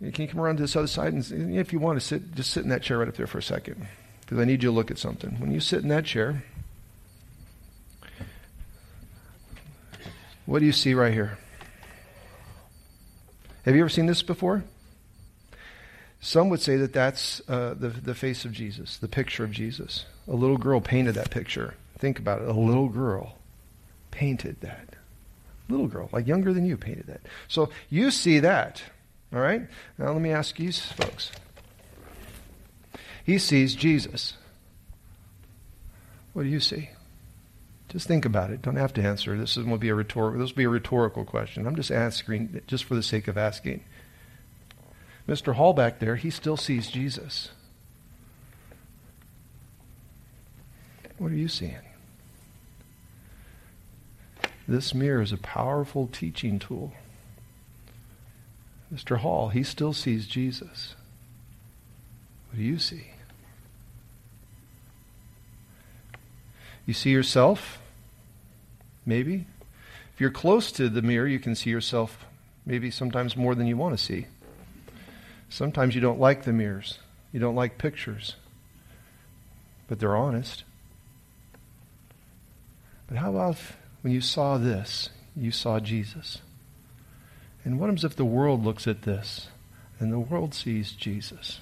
Can 0.00 0.24
you 0.24 0.28
come 0.28 0.40
around 0.40 0.56
to 0.56 0.64
this 0.64 0.74
other 0.74 0.88
side? 0.88 1.12
And 1.12 1.56
if 1.56 1.72
you 1.72 1.78
want 1.78 2.00
to 2.00 2.04
sit, 2.04 2.34
just 2.34 2.50
sit 2.50 2.64
in 2.64 2.70
that 2.70 2.82
chair 2.82 2.98
right 2.98 3.06
up 3.06 3.14
there 3.14 3.28
for 3.28 3.38
a 3.38 3.42
second. 3.44 3.86
Because 4.22 4.38
I 4.38 4.44
need 4.44 4.64
you 4.64 4.70
to 4.70 4.74
look 4.74 4.90
at 4.90 4.98
something. 4.98 5.38
When 5.38 5.52
you 5.52 5.60
sit 5.60 5.82
in 5.82 5.88
that 5.90 6.04
chair, 6.04 6.42
What 10.50 10.58
do 10.58 10.66
you 10.66 10.72
see 10.72 10.94
right 10.94 11.12
here? 11.12 11.38
Have 13.64 13.76
you 13.76 13.82
ever 13.82 13.88
seen 13.88 14.06
this 14.06 14.20
before? 14.20 14.64
Some 16.20 16.48
would 16.48 16.60
say 16.60 16.76
that 16.76 16.92
that's 16.92 17.40
uh, 17.48 17.74
the, 17.78 17.90
the 17.90 18.16
face 18.16 18.44
of 18.44 18.50
Jesus, 18.50 18.96
the 18.96 19.06
picture 19.06 19.44
of 19.44 19.52
Jesus. 19.52 20.06
A 20.26 20.34
little 20.34 20.56
girl 20.56 20.80
painted 20.80 21.14
that 21.14 21.30
picture. 21.30 21.76
Think 22.00 22.18
about 22.18 22.42
it. 22.42 22.48
A 22.48 22.52
little 22.52 22.88
girl 22.88 23.38
painted 24.10 24.60
that. 24.62 24.96
Little 25.68 25.86
girl, 25.86 26.08
like 26.10 26.26
younger 26.26 26.52
than 26.52 26.66
you, 26.66 26.76
painted 26.76 27.06
that. 27.06 27.20
So 27.46 27.70
you 27.88 28.10
see 28.10 28.40
that. 28.40 28.82
All 29.32 29.38
right? 29.38 29.68
Now 29.98 30.10
let 30.10 30.20
me 30.20 30.32
ask 30.32 30.58
you 30.58 30.72
folks. 30.72 31.30
He 33.22 33.38
sees 33.38 33.76
Jesus. 33.76 34.34
What 36.32 36.42
do 36.42 36.48
you 36.48 36.58
see? 36.58 36.90
Just 37.90 38.06
think 38.06 38.24
about 38.24 38.50
it. 38.50 38.62
Don't 38.62 38.76
have 38.76 38.92
to 38.94 39.02
answer. 39.02 39.36
This 39.36 39.56
will 39.56 39.76
be 39.76 39.88
a 39.88 39.94
rhetorical. 39.94 40.40
This 40.40 40.50
will 40.50 40.58
be 40.58 40.64
a 40.64 40.68
rhetorical 40.68 41.24
question. 41.24 41.66
I'm 41.66 41.74
just 41.74 41.90
asking, 41.90 42.60
just 42.68 42.84
for 42.84 42.94
the 42.94 43.02
sake 43.02 43.26
of 43.26 43.36
asking. 43.36 43.84
Mr. 45.28 45.54
Hall 45.54 45.72
back 45.72 45.98
there, 45.98 46.16
he 46.16 46.30
still 46.30 46.56
sees 46.56 46.88
Jesus. 46.88 47.50
What 51.18 51.32
are 51.32 51.36
you 51.36 51.48
seeing? 51.48 51.76
This 54.68 54.94
mirror 54.94 55.20
is 55.20 55.32
a 55.32 55.36
powerful 55.36 56.06
teaching 56.06 56.60
tool. 56.60 56.92
Mr. 58.94 59.18
Hall, 59.18 59.48
he 59.48 59.64
still 59.64 59.92
sees 59.92 60.28
Jesus. 60.28 60.94
What 62.48 62.58
do 62.58 62.62
you 62.62 62.78
see? 62.78 63.10
You 66.86 66.94
see 66.94 67.10
yourself? 67.10 67.80
Maybe. 69.06 69.46
If 70.14 70.20
you're 70.20 70.30
close 70.30 70.72
to 70.72 70.88
the 70.88 71.02
mirror, 71.02 71.26
you 71.26 71.38
can 71.38 71.54
see 71.54 71.70
yourself 71.70 72.26
maybe 72.66 72.90
sometimes 72.90 73.36
more 73.36 73.54
than 73.54 73.66
you 73.66 73.76
want 73.76 73.96
to 73.96 74.04
see. 74.04 74.26
Sometimes 75.48 75.94
you 75.94 76.00
don't 76.00 76.20
like 76.20 76.44
the 76.44 76.52
mirrors, 76.52 76.98
you 77.32 77.40
don't 77.40 77.56
like 77.56 77.78
pictures, 77.78 78.36
but 79.88 79.98
they're 79.98 80.16
honest. 80.16 80.62
But 83.08 83.18
how 83.18 83.30
about 83.30 83.56
when 84.02 84.12
you 84.12 84.20
saw 84.20 84.58
this, 84.58 85.10
you 85.34 85.50
saw 85.50 85.80
Jesus? 85.80 86.38
And 87.64 87.80
what 87.80 87.86
happens 87.86 88.04
if 88.04 88.14
the 88.14 88.24
world 88.24 88.64
looks 88.64 88.86
at 88.86 89.02
this 89.02 89.48
and 89.98 90.12
the 90.12 90.20
world 90.20 90.54
sees 90.54 90.92
Jesus? 90.92 91.58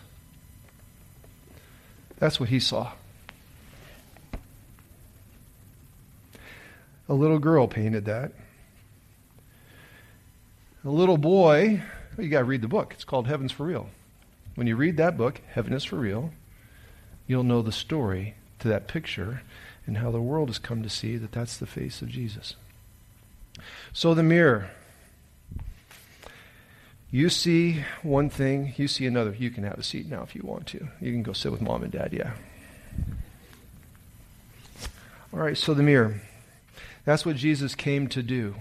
That's 2.18 2.38
what 2.38 2.50
he 2.50 2.60
saw. 2.60 2.92
A 7.08 7.14
little 7.14 7.38
girl 7.38 7.66
painted 7.66 8.04
that. 8.04 8.32
A 10.84 10.90
little 10.90 11.18
boy, 11.18 11.82
well, 12.16 12.24
you 12.24 12.30
got 12.30 12.40
to 12.40 12.44
read 12.44 12.62
the 12.62 12.68
book. 12.68 12.92
It's 12.94 13.04
called 13.04 13.26
Heaven's 13.26 13.52
for 13.52 13.64
Real. 13.64 13.88
When 14.54 14.66
you 14.66 14.76
read 14.76 14.96
that 14.96 15.16
book, 15.16 15.40
Heaven 15.52 15.72
is 15.72 15.84
for 15.84 15.96
Real, 15.96 16.32
you'll 17.26 17.44
know 17.44 17.62
the 17.62 17.72
story 17.72 18.34
to 18.58 18.68
that 18.68 18.88
picture 18.88 19.42
and 19.86 19.98
how 19.98 20.10
the 20.10 20.20
world 20.20 20.48
has 20.48 20.58
come 20.58 20.82
to 20.82 20.90
see 20.90 21.16
that 21.16 21.32
that's 21.32 21.56
the 21.56 21.66
face 21.66 22.02
of 22.02 22.08
Jesus. 22.08 22.56
So 23.92 24.14
the 24.14 24.22
mirror. 24.22 24.70
You 27.10 27.30
see 27.30 27.84
one 28.02 28.28
thing, 28.28 28.74
you 28.76 28.86
see 28.86 29.06
another. 29.06 29.34
You 29.34 29.50
can 29.50 29.64
have 29.64 29.78
a 29.78 29.82
seat 29.82 30.08
now 30.08 30.22
if 30.22 30.34
you 30.34 30.42
want 30.44 30.66
to. 30.68 30.88
You 31.00 31.12
can 31.12 31.22
go 31.22 31.32
sit 31.32 31.50
with 31.50 31.62
mom 31.62 31.82
and 31.82 31.90
dad, 31.90 32.12
yeah. 32.12 32.32
All 35.32 35.40
right, 35.40 35.56
so 35.56 35.72
the 35.72 35.82
mirror. 35.82 36.20
That's 37.08 37.24
what 37.24 37.36
Jesus 37.36 37.74
came 37.74 38.08
to 38.08 38.22
do. 38.22 38.56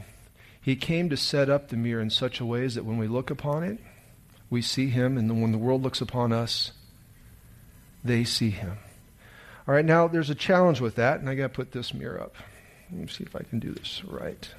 He 0.61 0.77
came 0.77 1.09
to 1.09 1.17
set 1.17 1.49
up 1.49 1.67
the 1.67 1.75
mirror 1.75 1.99
in 2.01 2.09
such 2.09 2.39
a 2.39 2.45
way 2.45 2.65
that 2.65 2.85
when 2.85 2.97
we 2.97 3.05
look 3.05 3.29
upon 3.29 3.61
it, 3.63 3.77
we 4.49 4.61
see 4.61 4.87
him, 4.87 5.17
and 5.17 5.41
when 5.41 5.51
the 5.51 5.57
world 5.57 5.83
looks 5.83 5.99
upon 5.99 6.31
us, 6.31 6.71
they 8.05 8.23
see 8.23 8.51
him. 8.51 8.77
All 9.67 9.73
right, 9.73 9.83
now 9.83 10.07
there's 10.07 10.29
a 10.29 10.33
challenge 10.33 10.79
with 10.79 10.95
that, 10.95 11.19
and 11.19 11.29
I 11.29 11.35
got 11.35 11.43
to 11.43 11.49
put 11.49 11.73
this 11.73 11.93
mirror 11.93 12.21
up. 12.21 12.35
Let 12.89 13.01
me 13.01 13.07
see 13.07 13.25
if 13.25 13.35
I 13.35 13.43
can 13.43 13.59
do 13.59 13.73
this 13.73 14.01
right. 14.05 14.49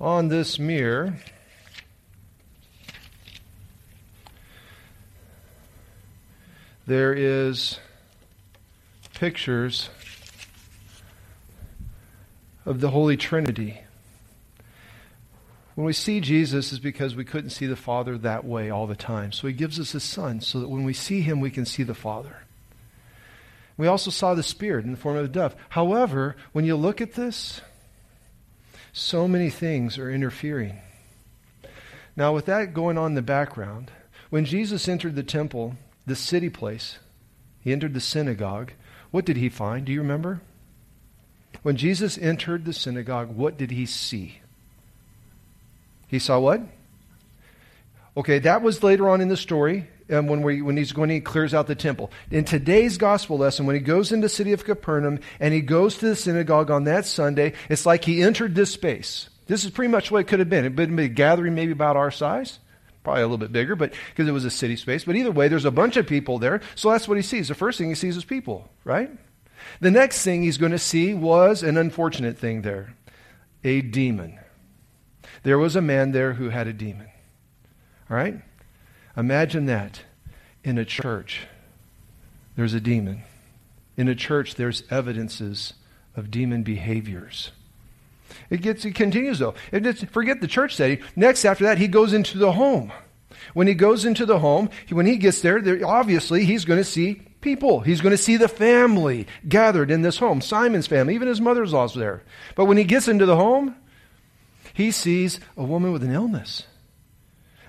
On 0.00 0.28
this 0.28 0.58
mirror, 0.58 1.16
there 6.86 7.14
is 7.14 7.80
pictures 9.14 9.88
of 12.66 12.80
the 12.80 12.90
Holy 12.90 13.16
Trinity. 13.16 13.80
When 15.76 15.86
we 15.86 15.94
see 15.94 16.20
Jesus 16.20 16.72
is 16.72 16.78
because 16.78 17.14
we 17.14 17.24
couldn't 17.24 17.50
see 17.50 17.66
the 17.66 17.76
Father 17.76 18.18
that 18.18 18.44
way 18.44 18.68
all 18.68 18.86
the 18.86 18.96
time. 18.96 19.32
So 19.32 19.46
he 19.46 19.54
gives 19.54 19.80
us 19.80 19.92
his 19.92 20.04
Son 20.04 20.42
so 20.42 20.60
that 20.60 20.68
when 20.68 20.84
we 20.84 20.92
see 20.92 21.22
him, 21.22 21.40
we 21.40 21.50
can 21.50 21.64
see 21.64 21.82
the 21.84 21.94
Father. 21.94 22.36
We 23.78 23.86
also 23.86 24.10
saw 24.10 24.34
the 24.34 24.42
Spirit 24.42 24.84
in 24.84 24.90
the 24.90 24.96
form 24.98 25.16
of 25.16 25.24
a 25.24 25.28
dove. 25.28 25.56
However, 25.70 26.36
when 26.52 26.66
you 26.66 26.76
look 26.76 27.00
at 27.00 27.14
this, 27.14 27.62
so 28.96 29.28
many 29.28 29.50
things 29.50 29.98
are 29.98 30.10
interfering. 30.10 30.80
Now, 32.16 32.32
with 32.32 32.46
that 32.46 32.72
going 32.72 32.96
on 32.96 33.10
in 33.10 33.14
the 33.14 33.20
background, 33.20 33.90
when 34.30 34.46
Jesus 34.46 34.88
entered 34.88 35.14
the 35.14 35.22
temple, 35.22 35.76
the 36.06 36.16
city 36.16 36.48
place, 36.48 36.98
he 37.60 37.72
entered 37.72 37.92
the 37.92 38.00
synagogue, 38.00 38.72
what 39.10 39.26
did 39.26 39.36
he 39.36 39.50
find? 39.50 39.84
Do 39.84 39.92
you 39.92 40.00
remember? 40.00 40.40
When 41.62 41.76
Jesus 41.76 42.16
entered 42.16 42.64
the 42.64 42.72
synagogue, 42.72 43.28
what 43.28 43.58
did 43.58 43.70
he 43.70 43.84
see? 43.84 44.40
He 46.08 46.18
saw 46.18 46.38
what? 46.38 46.62
Okay, 48.16 48.38
that 48.38 48.62
was 48.62 48.82
later 48.82 49.10
on 49.10 49.20
in 49.20 49.28
the 49.28 49.36
story 49.36 49.88
um, 50.10 50.26
when, 50.26 50.42
we, 50.42 50.62
when 50.62 50.76
he's 50.76 50.92
going, 50.92 51.10
he 51.10 51.20
clears 51.20 51.54
out 51.54 51.66
the 51.66 51.74
temple. 51.74 52.10
In 52.30 52.44
today's 52.44 52.98
gospel 52.98 53.38
lesson, 53.38 53.66
when 53.66 53.76
he 53.76 53.80
goes 53.80 54.12
into 54.12 54.26
the 54.26 54.28
city 54.28 54.52
of 54.52 54.64
Capernaum 54.64 55.20
and 55.40 55.52
he 55.52 55.60
goes 55.60 55.98
to 55.98 56.08
the 56.08 56.16
synagogue 56.16 56.70
on 56.70 56.84
that 56.84 57.06
Sunday, 57.06 57.54
it's 57.68 57.86
like 57.86 58.04
he 58.04 58.22
entered 58.22 58.54
this 58.54 58.70
space. 58.70 59.28
This 59.46 59.64
is 59.64 59.70
pretty 59.70 59.90
much 59.90 60.10
what 60.10 60.20
it 60.20 60.28
could 60.28 60.40
have 60.40 60.50
been. 60.50 60.64
It 60.64 60.76
would 60.76 60.88
have 60.88 60.96
been 60.96 61.04
a 61.04 61.08
gathering 61.08 61.54
maybe 61.54 61.72
about 61.72 61.96
our 61.96 62.10
size, 62.10 62.58
probably 63.04 63.22
a 63.22 63.26
little 63.26 63.38
bit 63.38 63.52
bigger, 63.52 63.76
but 63.76 63.92
because 64.10 64.28
it 64.28 64.32
was 64.32 64.44
a 64.44 64.50
city 64.50 64.76
space. 64.76 65.04
But 65.04 65.16
either 65.16 65.30
way, 65.30 65.48
there's 65.48 65.64
a 65.64 65.70
bunch 65.70 65.96
of 65.96 66.06
people 66.06 66.38
there, 66.38 66.60
so 66.74 66.90
that's 66.90 67.08
what 67.08 67.16
he 67.16 67.22
sees. 67.22 67.48
The 67.48 67.54
first 67.54 67.78
thing 67.78 67.88
he 67.88 67.94
sees 67.94 68.16
is 68.16 68.24
people, 68.24 68.68
right? 68.84 69.10
The 69.80 69.90
next 69.90 70.22
thing 70.22 70.42
he's 70.42 70.58
going 70.58 70.72
to 70.72 70.78
see 70.78 71.14
was 71.14 71.62
an 71.62 71.76
unfortunate 71.76 72.38
thing 72.38 72.62
there 72.62 72.94
a 73.64 73.80
demon. 73.80 74.38
There 75.42 75.58
was 75.58 75.76
a 75.76 75.80
man 75.80 76.12
there 76.12 76.34
who 76.34 76.50
had 76.50 76.66
a 76.66 76.72
demon. 76.72 77.08
All 78.10 78.16
right? 78.16 78.40
Imagine 79.16 79.66
that 79.66 80.02
in 80.62 80.78
a 80.78 80.84
church. 80.84 81.46
There's 82.56 82.74
a 82.74 82.80
demon. 82.80 83.22
In 83.96 84.08
a 84.08 84.14
church, 84.14 84.56
there's 84.56 84.82
evidences 84.90 85.74
of 86.16 86.30
demon 86.30 86.62
behaviors. 86.62 87.52
It 88.50 88.60
gets 88.60 88.84
it 88.84 88.94
continues 88.94 89.38
though. 89.38 89.54
It 89.72 90.10
forget 90.10 90.40
the 90.40 90.48
church 90.48 90.74
setting. 90.74 90.98
Next, 91.14 91.44
after 91.44 91.64
that, 91.64 91.78
he 91.78 91.88
goes 91.88 92.12
into 92.12 92.38
the 92.38 92.52
home. 92.52 92.92
When 93.54 93.66
he 93.66 93.74
goes 93.74 94.04
into 94.04 94.26
the 94.26 94.38
home, 94.38 94.70
when 94.90 95.06
he 95.06 95.16
gets 95.16 95.40
there, 95.40 95.60
there 95.60 95.86
obviously 95.86 96.44
he's 96.44 96.64
going 96.64 96.80
to 96.80 96.84
see 96.84 97.22
people. 97.40 97.80
He's 97.80 98.00
going 98.00 98.16
to 98.16 98.22
see 98.22 98.36
the 98.36 98.48
family 98.48 99.26
gathered 99.48 99.90
in 99.90 100.02
this 100.02 100.18
home. 100.18 100.40
Simon's 100.40 100.86
family, 100.86 101.14
even 101.14 101.28
his 101.28 101.40
mother's 101.40 101.72
law's 101.72 101.94
there. 101.94 102.22
But 102.54 102.64
when 102.64 102.76
he 102.76 102.84
gets 102.84 103.08
into 103.08 103.26
the 103.26 103.36
home, 103.36 103.76
he 104.74 104.90
sees 104.90 105.38
a 105.56 105.64
woman 105.64 105.92
with 105.92 106.02
an 106.02 106.12
illness. 106.12 106.64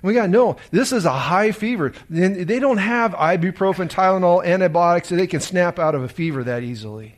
We 0.01 0.13
got 0.13 0.23
to 0.23 0.27
know 0.27 0.57
this 0.71 0.91
is 0.91 1.05
a 1.05 1.11
high 1.11 1.51
fever. 1.51 1.91
They 2.09 2.59
don't 2.59 2.77
have 2.77 3.13
ibuprofen, 3.13 3.89
Tylenol, 3.89 4.45
antibiotics 4.45 5.09
that 5.09 5.15
they 5.15 5.27
can 5.27 5.41
snap 5.41 5.79
out 5.79 5.95
of 5.95 6.03
a 6.03 6.09
fever 6.09 6.43
that 6.43 6.63
easily. 6.63 7.15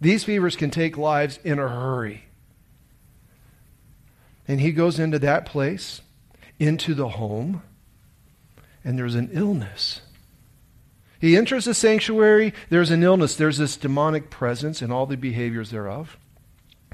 These 0.00 0.24
fevers 0.24 0.56
can 0.56 0.70
take 0.70 0.96
lives 0.96 1.38
in 1.44 1.58
a 1.58 1.68
hurry. 1.68 2.24
And 4.46 4.60
he 4.60 4.72
goes 4.72 4.98
into 4.98 5.18
that 5.20 5.46
place, 5.46 6.00
into 6.58 6.94
the 6.94 7.08
home, 7.08 7.62
and 8.84 8.98
there's 8.98 9.14
an 9.14 9.30
illness. 9.32 10.00
He 11.20 11.36
enters 11.36 11.64
the 11.64 11.74
sanctuary, 11.74 12.54
there's 12.70 12.90
an 12.90 13.02
illness, 13.02 13.34
there's 13.34 13.58
this 13.58 13.76
demonic 13.76 14.30
presence 14.30 14.80
and 14.80 14.92
all 14.92 15.04
the 15.06 15.16
behaviors 15.16 15.70
thereof. 15.70 16.16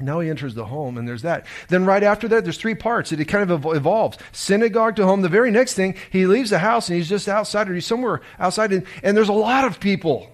Now 0.00 0.20
he 0.20 0.28
enters 0.28 0.54
the 0.54 0.64
home, 0.64 0.98
and 0.98 1.06
there's 1.06 1.22
that. 1.22 1.46
Then, 1.68 1.84
right 1.84 2.02
after 2.02 2.26
that, 2.28 2.42
there's 2.42 2.58
three 2.58 2.74
parts. 2.74 3.12
It 3.12 3.24
kind 3.26 3.48
of 3.48 3.64
evolves 3.64 4.18
synagogue 4.32 4.96
to 4.96 5.06
home. 5.06 5.22
The 5.22 5.28
very 5.28 5.52
next 5.52 5.74
thing, 5.74 5.94
he 6.10 6.26
leaves 6.26 6.50
the 6.50 6.58
house 6.58 6.88
and 6.88 6.96
he's 6.96 7.08
just 7.08 7.28
outside, 7.28 7.70
or 7.70 7.74
he's 7.74 7.86
somewhere 7.86 8.20
outside, 8.38 8.72
and, 8.72 8.84
and 9.02 9.16
there's 9.16 9.28
a 9.28 9.32
lot 9.32 9.64
of 9.64 9.78
people. 9.78 10.30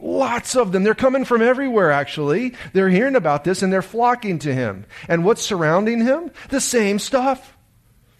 Lots 0.00 0.56
of 0.56 0.72
them. 0.72 0.82
They're 0.82 0.96
coming 0.96 1.24
from 1.24 1.42
everywhere, 1.42 1.92
actually. 1.92 2.54
They're 2.72 2.88
hearing 2.88 3.14
about 3.14 3.44
this 3.44 3.62
and 3.62 3.72
they're 3.72 3.82
flocking 3.82 4.40
to 4.40 4.52
him. 4.52 4.84
And 5.06 5.24
what's 5.24 5.42
surrounding 5.42 6.00
him? 6.00 6.32
The 6.48 6.60
same 6.60 6.98
stuff. 6.98 7.56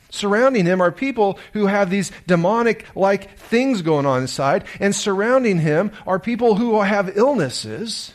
Surrounding 0.08 0.64
him 0.64 0.80
are 0.80 0.92
people 0.92 1.40
who 1.54 1.66
have 1.66 1.90
these 1.90 2.12
demonic 2.26 2.86
like 2.94 3.36
things 3.36 3.82
going 3.82 4.06
on 4.06 4.20
inside, 4.20 4.64
and 4.78 4.94
surrounding 4.94 5.58
him 5.58 5.90
are 6.06 6.20
people 6.20 6.54
who 6.54 6.80
have 6.82 7.16
illnesses, 7.16 8.14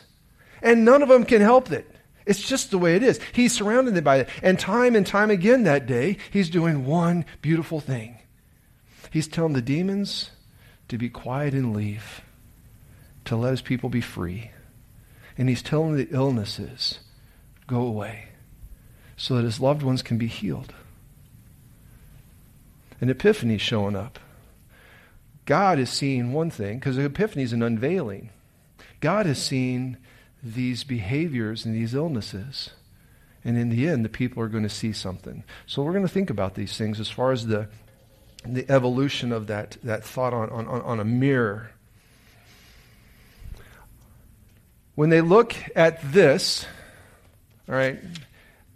and 0.62 0.84
none 0.84 1.02
of 1.02 1.08
them 1.08 1.24
can 1.24 1.42
help 1.42 1.70
it. 1.72 1.90
It's 2.28 2.46
just 2.46 2.70
the 2.70 2.78
way 2.78 2.94
it 2.94 3.02
is. 3.02 3.18
He's 3.32 3.54
surrounded 3.54 4.04
by 4.04 4.16
it. 4.18 4.28
And 4.42 4.58
time 4.58 4.94
and 4.94 5.06
time 5.06 5.30
again 5.30 5.64
that 5.64 5.86
day, 5.86 6.18
he's 6.30 6.50
doing 6.50 6.84
one 6.84 7.24
beautiful 7.40 7.80
thing. 7.80 8.18
He's 9.10 9.26
telling 9.26 9.54
the 9.54 9.62
demons 9.62 10.30
to 10.88 10.98
be 10.98 11.08
quiet 11.08 11.54
and 11.54 11.74
leave, 11.74 12.20
to 13.24 13.34
let 13.34 13.52
his 13.52 13.62
people 13.62 13.88
be 13.88 14.02
free. 14.02 14.50
And 15.38 15.48
he's 15.48 15.62
telling 15.62 15.96
the 15.96 16.08
illnesses, 16.10 16.98
go 17.66 17.80
away, 17.80 18.26
so 19.16 19.36
that 19.36 19.44
his 19.44 19.58
loved 19.58 19.82
ones 19.82 20.02
can 20.02 20.18
be 20.18 20.26
healed. 20.26 20.74
An 23.00 23.08
epiphany 23.08 23.56
showing 23.56 23.96
up. 23.96 24.18
God 25.46 25.78
is 25.78 25.88
seeing 25.88 26.34
one 26.34 26.50
thing, 26.50 26.78
because 26.78 26.98
epiphany 26.98 27.44
is 27.44 27.54
an 27.54 27.62
unveiling. 27.62 28.28
God 29.00 29.26
is 29.26 29.42
seeing 29.42 29.96
these 30.42 30.84
behaviors 30.84 31.64
and 31.64 31.74
these 31.74 31.94
illnesses. 31.94 32.70
And 33.44 33.56
in 33.56 33.68
the 33.70 33.88
end, 33.88 34.04
the 34.04 34.08
people 34.08 34.42
are 34.42 34.48
going 34.48 34.64
to 34.64 34.68
see 34.68 34.92
something. 34.92 35.44
So 35.66 35.82
we're 35.82 35.92
going 35.92 36.06
to 36.06 36.12
think 36.12 36.30
about 36.30 36.54
these 36.54 36.76
things 36.76 37.00
as 37.00 37.08
far 37.08 37.32
as 37.32 37.46
the, 37.46 37.68
the 38.44 38.70
evolution 38.70 39.32
of 39.32 39.46
that, 39.46 39.76
that 39.82 40.04
thought 40.04 40.32
on, 40.32 40.50
on, 40.50 40.66
on 40.66 41.00
a 41.00 41.04
mirror. 41.04 41.70
When 44.94 45.10
they 45.10 45.20
look 45.20 45.54
at 45.76 46.12
this, 46.12 46.66
all 47.68 47.74
right, 47.74 48.00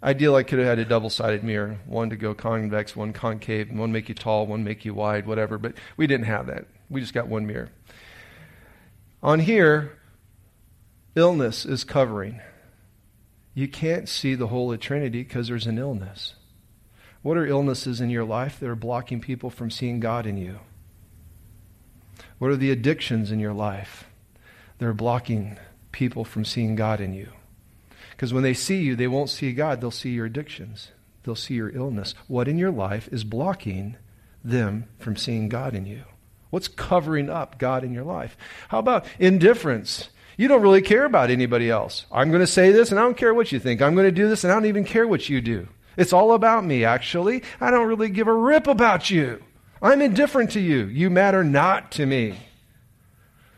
ideal 0.01 0.35
I 0.35 0.43
could 0.43 0.59
have 0.59 0.67
had 0.67 0.79
a 0.79 0.85
double 0.85 1.09
sided 1.09 1.43
mirror, 1.43 1.77
one 1.85 2.09
to 2.11 2.15
go 2.15 2.33
convex, 2.33 2.95
one 2.95 3.11
concave, 3.11 3.71
one 3.71 3.91
make 3.91 4.07
you 4.07 4.15
tall, 4.15 4.47
one 4.47 4.63
make 4.63 4.85
you 4.85 4.93
wide, 4.93 5.27
whatever, 5.27 5.57
but 5.57 5.73
we 5.97 6.07
didn't 6.07 6.27
have 6.27 6.47
that. 6.47 6.65
We 6.89 7.01
just 7.01 7.13
got 7.13 7.27
one 7.27 7.45
mirror. 7.45 7.69
On 9.21 9.39
here, 9.39 9.97
illness 11.15 11.65
is 11.65 11.83
covering. 11.83 12.41
You 13.53 13.67
can't 13.67 14.09
see 14.09 14.35
the 14.35 14.47
Holy 14.47 14.77
Trinity 14.77 15.23
because 15.23 15.47
there's 15.47 15.67
an 15.67 15.77
illness. 15.77 16.35
What 17.21 17.37
are 17.37 17.45
illnesses 17.45 18.01
in 18.01 18.09
your 18.09 18.25
life 18.25 18.59
that 18.59 18.69
are 18.69 18.75
blocking 18.75 19.21
people 19.21 19.49
from 19.49 19.69
seeing 19.69 19.99
God 19.99 20.25
in 20.25 20.37
you? 20.37 20.59
What 22.37 22.51
are 22.51 22.57
the 22.57 22.71
addictions 22.71 23.31
in 23.31 23.39
your 23.39 23.53
life 23.53 24.05
that 24.77 24.85
are 24.85 24.93
blocking 24.93 25.57
people 25.91 26.25
from 26.25 26.43
seeing 26.43 26.75
God 26.75 26.99
in 26.99 27.13
you? 27.13 27.29
Because 28.11 28.33
when 28.33 28.43
they 28.43 28.53
see 28.53 28.81
you, 28.81 28.95
they 28.95 29.07
won't 29.07 29.29
see 29.29 29.53
God, 29.53 29.79
they'll 29.79 29.91
see 29.91 30.11
your 30.11 30.25
addictions, 30.25 30.91
they'll 31.23 31.35
see 31.35 31.53
your 31.53 31.69
illness. 31.69 32.15
What 32.27 32.47
in 32.47 32.57
your 32.57 32.71
life 32.71 33.07
is 33.11 33.23
blocking 33.23 33.95
them 34.43 34.89
from 34.99 35.15
seeing 35.15 35.47
God 35.47 35.73
in 35.73 35.85
you? 35.85 36.03
What's 36.49 36.67
covering 36.67 37.29
up 37.29 37.57
God 37.57 37.83
in 37.83 37.93
your 37.93 38.03
life? 38.03 38.35
How 38.67 38.79
about 38.79 39.05
indifference? 39.19 40.09
You 40.37 40.47
don't 40.47 40.61
really 40.61 40.81
care 40.81 41.05
about 41.05 41.29
anybody 41.29 41.69
else. 41.69 42.05
I'm 42.11 42.29
going 42.29 42.41
to 42.41 42.47
say 42.47 42.71
this 42.71 42.91
and 42.91 42.99
I 42.99 43.03
don't 43.03 43.17
care 43.17 43.33
what 43.33 43.51
you 43.51 43.59
think. 43.59 43.81
I'm 43.81 43.95
going 43.95 44.07
to 44.07 44.11
do 44.11 44.27
this 44.27 44.43
and 44.43 44.51
I 44.51 44.55
don't 44.55 44.65
even 44.65 44.83
care 44.83 45.07
what 45.07 45.29
you 45.29 45.41
do. 45.41 45.67
It's 45.95 46.13
all 46.13 46.33
about 46.33 46.65
me, 46.65 46.85
actually. 46.85 47.43
I 47.61 47.69
don't 47.69 47.87
really 47.87 48.09
give 48.09 48.27
a 48.27 48.33
rip 48.33 48.67
about 48.67 49.09
you. 49.09 49.43
I'm 49.81 50.01
indifferent 50.01 50.51
to 50.51 50.59
you. 50.59 50.85
You 50.85 51.09
matter 51.09 51.43
not 51.43 51.91
to 51.93 52.05
me. 52.05 52.39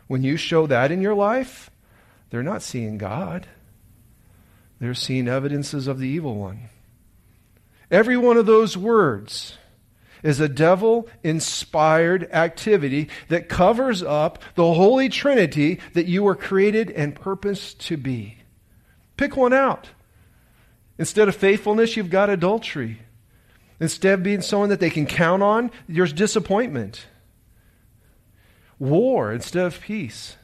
When 0.06 0.22
you 0.22 0.36
show 0.36 0.66
that 0.66 0.92
in 0.92 1.00
your 1.00 1.14
life, 1.14 1.70
they're 2.30 2.42
not 2.42 2.62
seeing 2.62 2.98
God, 2.98 3.46
they're 4.78 4.94
seeing 4.94 5.26
evidences 5.28 5.86
of 5.86 5.98
the 5.98 6.08
evil 6.08 6.34
one. 6.34 6.68
Every 7.90 8.16
one 8.16 8.36
of 8.36 8.46
those 8.46 8.76
words 8.76 9.56
is 10.26 10.40
a 10.40 10.48
devil 10.48 11.08
inspired 11.22 12.28
activity 12.32 13.08
that 13.28 13.48
covers 13.48 14.02
up 14.02 14.42
the 14.56 14.74
Holy 14.74 15.08
Trinity 15.08 15.78
that 15.94 16.06
you 16.06 16.24
were 16.24 16.34
created 16.34 16.90
and 16.90 17.14
purposed 17.14 17.80
to 17.86 17.96
be. 17.96 18.36
Pick 19.16 19.36
one 19.36 19.52
out. 19.52 19.88
Instead 20.98 21.28
of 21.28 21.36
faithfulness, 21.36 21.96
you've 21.96 22.10
got 22.10 22.28
adultery. 22.28 22.98
Instead 23.78 24.14
of 24.14 24.22
being 24.24 24.40
someone 24.40 24.70
that 24.70 24.80
they 24.80 24.90
can 24.90 25.06
count 25.06 25.44
on, 25.44 25.70
there's 25.88 26.12
disappointment. 26.12 27.06
War 28.80 29.32
instead 29.32 29.66
of 29.66 29.80
peace. 29.80 30.36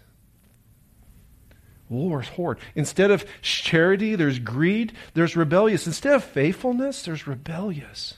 War 1.88 2.22
is 2.22 2.28
horde. 2.28 2.58
Instead 2.76 3.10
of 3.10 3.26
charity, 3.42 4.14
there's 4.14 4.38
greed, 4.38 4.92
there's 5.14 5.36
rebellious. 5.36 5.88
Instead 5.88 6.14
of 6.14 6.22
faithfulness, 6.22 7.02
there's 7.02 7.26
rebellious. 7.26 8.14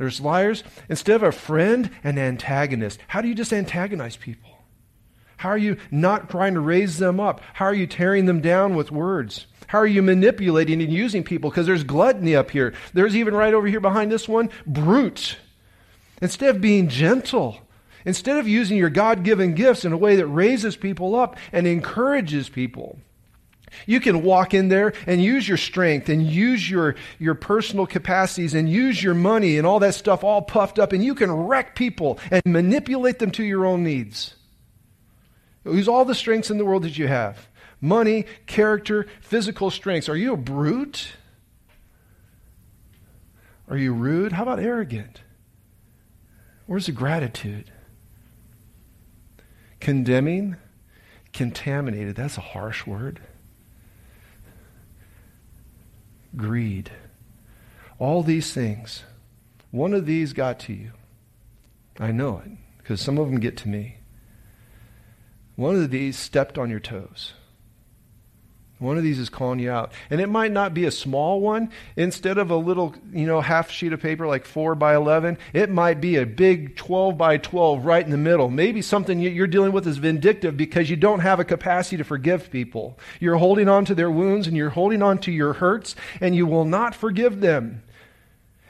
There's 0.00 0.18
liars. 0.18 0.64
Instead 0.88 1.16
of 1.16 1.22
a 1.22 1.30
friend, 1.30 1.90
an 2.02 2.18
antagonist. 2.18 2.98
How 3.06 3.20
do 3.20 3.28
you 3.28 3.34
just 3.34 3.52
antagonize 3.52 4.16
people? 4.16 4.48
How 5.36 5.50
are 5.50 5.58
you 5.58 5.76
not 5.90 6.30
trying 6.30 6.54
to 6.54 6.60
raise 6.60 6.96
them 6.96 7.20
up? 7.20 7.42
How 7.52 7.66
are 7.66 7.74
you 7.74 7.86
tearing 7.86 8.24
them 8.24 8.40
down 8.40 8.74
with 8.74 8.90
words? 8.90 9.46
How 9.66 9.76
are 9.76 9.86
you 9.86 10.00
manipulating 10.00 10.80
and 10.80 10.90
using 10.90 11.22
people? 11.22 11.50
Because 11.50 11.66
there's 11.66 11.84
gluttony 11.84 12.34
up 12.34 12.50
here. 12.50 12.72
There's 12.94 13.14
even 13.14 13.34
right 13.34 13.52
over 13.52 13.66
here 13.66 13.78
behind 13.78 14.10
this 14.10 14.26
one, 14.26 14.48
brute. 14.66 15.36
Instead 16.22 16.56
of 16.56 16.62
being 16.62 16.88
gentle, 16.88 17.58
instead 18.06 18.38
of 18.38 18.48
using 18.48 18.78
your 18.78 18.88
God 18.88 19.22
given 19.22 19.54
gifts 19.54 19.84
in 19.84 19.92
a 19.92 19.98
way 19.98 20.16
that 20.16 20.26
raises 20.28 20.78
people 20.78 21.14
up 21.14 21.36
and 21.52 21.66
encourages 21.66 22.48
people, 22.48 22.98
you 23.86 24.00
can 24.00 24.22
walk 24.22 24.54
in 24.54 24.68
there 24.68 24.92
and 25.06 25.22
use 25.22 25.46
your 25.46 25.56
strength 25.56 26.08
and 26.08 26.26
use 26.26 26.68
your, 26.68 26.94
your 27.18 27.34
personal 27.34 27.86
capacities 27.86 28.54
and 28.54 28.68
use 28.68 29.02
your 29.02 29.14
money 29.14 29.58
and 29.58 29.66
all 29.66 29.80
that 29.80 29.94
stuff 29.94 30.24
all 30.24 30.42
puffed 30.42 30.78
up, 30.78 30.92
and 30.92 31.04
you 31.04 31.14
can 31.14 31.30
wreck 31.30 31.74
people 31.74 32.18
and 32.30 32.42
manipulate 32.44 33.18
them 33.18 33.30
to 33.32 33.44
your 33.44 33.64
own 33.64 33.82
needs. 33.84 34.34
Use 35.64 35.88
all 35.88 36.04
the 36.04 36.14
strengths 36.14 36.50
in 36.50 36.58
the 36.58 36.64
world 36.64 36.82
that 36.84 36.98
you 36.98 37.06
have 37.06 37.48
money, 37.82 38.26
character, 38.46 39.06
physical 39.22 39.70
strengths. 39.70 40.08
Are 40.08 40.16
you 40.16 40.34
a 40.34 40.36
brute? 40.36 41.12
Are 43.68 43.76
you 43.76 43.94
rude? 43.94 44.32
How 44.32 44.42
about 44.42 44.58
arrogant? 44.58 45.22
Where's 46.66 46.86
the 46.86 46.92
gratitude? 46.92 47.70
Condemning, 49.80 50.56
contaminated. 51.32 52.16
That's 52.16 52.36
a 52.36 52.42
harsh 52.42 52.86
word 52.86 53.20
greed. 56.36 56.90
All 57.98 58.22
these 58.22 58.52
things. 58.52 59.04
One 59.70 59.94
of 59.94 60.06
these 60.06 60.32
got 60.32 60.58
to 60.60 60.72
you. 60.72 60.92
I 61.98 62.12
know 62.12 62.42
it 62.44 62.52
because 62.78 63.00
some 63.00 63.18
of 63.18 63.28
them 63.28 63.40
get 63.40 63.56
to 63.58 63.68
me. 63.68 63.98
One 65.56 65.76
of 65.76 65.90
these 65.90 66.18
stepped 66.18 66.56
on 66.58 66.70
your 66.70 66.80
toes. 66.80 67.34
One 68.80 68.96
of 68.96 69.02
these 69.02 69.18
is 69.18 69.28
calling 69.28 69.58
you 69.58 69.70
out. 69.70 69.92
And 70.08 70.22
it 70.22 70.30
might 70.30 70.52
not 70.52 70.72
be 70.72 70.86
a 70.86 70.90
small 70.90 71.42
one. 71.42 71.70
Instead 71.96 72.38
of 72.38 72.50
a 72.50 72.56
little, 72.56 72.94
you 73.12 73.26
know, 73.26 73.42
half 73.42 73.70
sheet 73.70 73.92
of 73.92 74.00
paper 74.00 74.26
like 74.26 74.46
4 74.46 74.74
by 74.74 74.96
11, 74.96 75.36
it 75.52 75.68
might 75.68 76.00
be 76.00 76.16
a 76.16 76.24
big 76.24 76.76
12 76.76 77.18
by 77.18 77.36
12 77.36 77.84
right 77.84 78.02
in 78.02 78.10
the 78.10 78.16
middle. 78.16 78.48
Maybe 78.48 78.80
something 78.80 79.20
you're 79.20 79.46
dealing 79.46 79.72
with 79.72 79.86
is 79.86 79.98
vindictive 79.98 80.56
because 80.56 80.88
you 80.88 80.96
don't 80.96 81.20
have 81.20 81.38
a 81.38 81.44
capacity 81.44 81.98
to 81.98 82.04
forgive 82.04 82.50
people. 82.50 82.98
You're 83.20 83.36
holding 83.36 83.68
on 83.68 83.84
to 83.84 83.94
their 83.94 84.10
wounds 84.10 84.46
and 84.46 84.56
you're 84.56 84.70
holding 84.70 85.02
on 85.02 85.18
to 85.18 85.30
your 85.30 85.52
hurts 85.52 85.94
and 86.18 86.34
you 86.34 86.46
will 86.46 86.64
not 86.64 86.94
forgive 86.94 87.40
them. 87.40 87.82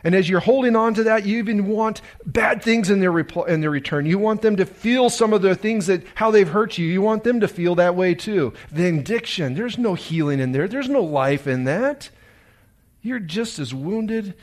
And 0.02 0.14
as 0.14 0.28
you're 0.28 0.40
holding 0.40 0.76
on 0.76 0.94
to 0.94 1.04
that, 1.04 1.26
you 1.26 1.38
even 1.38 1.66
want 1.66 2.00
bad 2.24 2.62
things 2.62 2.90
in 2.90 3.00
their, 3.00 3.16
in 3.18 3.60
their 3.60 3.70
return. 3.70 4.06
You 4.06 4.18
want 4.18 4.42
them 4.42 4.56
to 4.56 4.66
feel 4.66 5.10
some 5.10 5.32
of 5.32 5.42
the 5.42 5.54
things 5.54 5.86
that, 5.86 6.02
how 6.14 6.30
they've 6.30 6.48
hurt 6.48 6.78
you. 6.78 6.86
You 6.86 7.02
want 7.02 7.24
them 7.24 7.40
to 7.40 7.48
feel 7.48 7.74
that 7.76 7.94
way 7.94 8.14
too. 8.14 8.54
Vindication, 8.70 9.54
there's 9.54 9.78
no 9.78 9.94
healing 9.94 10.40
in 10.40 10.52
there. 10.52 10.68
There's 10.68 10.88
no 10.88 11.02
life 11.02 11.46
in 11.46 11.64
that. 11.64 12.10
You're 13.02 13.18
just 13.18 13.58
as 13.58 13.74
wounded 13.74 14.34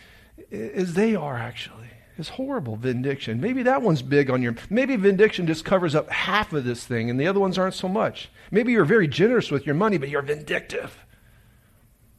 as 0.52 0.94
they 0.94 1.16
are, 1.16 1.38
actually. 1.38 1.88
It's 2.18 2.30
horrible, 2.30 2.76
vindication. 2.76 3.40
Maybe 3.40 3.64
that 3.64 3.84
one's 3.84 4.02
big 4.02 4.32
on 4.32 4.42
your. 4.42 4.56
Maybe 4.72 4.96
vindication 4.96 5.46
just 5.46 5.64
covers 5.64 5.94
up 5.94 6.10
half 6.10 6.52
of 6.52 6.64
this 6.64 6.84
thing, 6.84 7.12
and 7.12 7.20
the 7.20 7.28
other 7.28 7.40
ones 7.40 7.60
aren't 7.60 7.76
so 7.76 7.88
much. 7.88 8.30
Maybe 8.50 8.72
you're 8.72 8.86
very 8.86 9.08
generous 9.08 9.52
with 9.52 9.68
your 9.68 9.76
money, 9.76 9.98
but 9.98 10.10
you're 10.10 10.24
vindictive. 10.24 10.98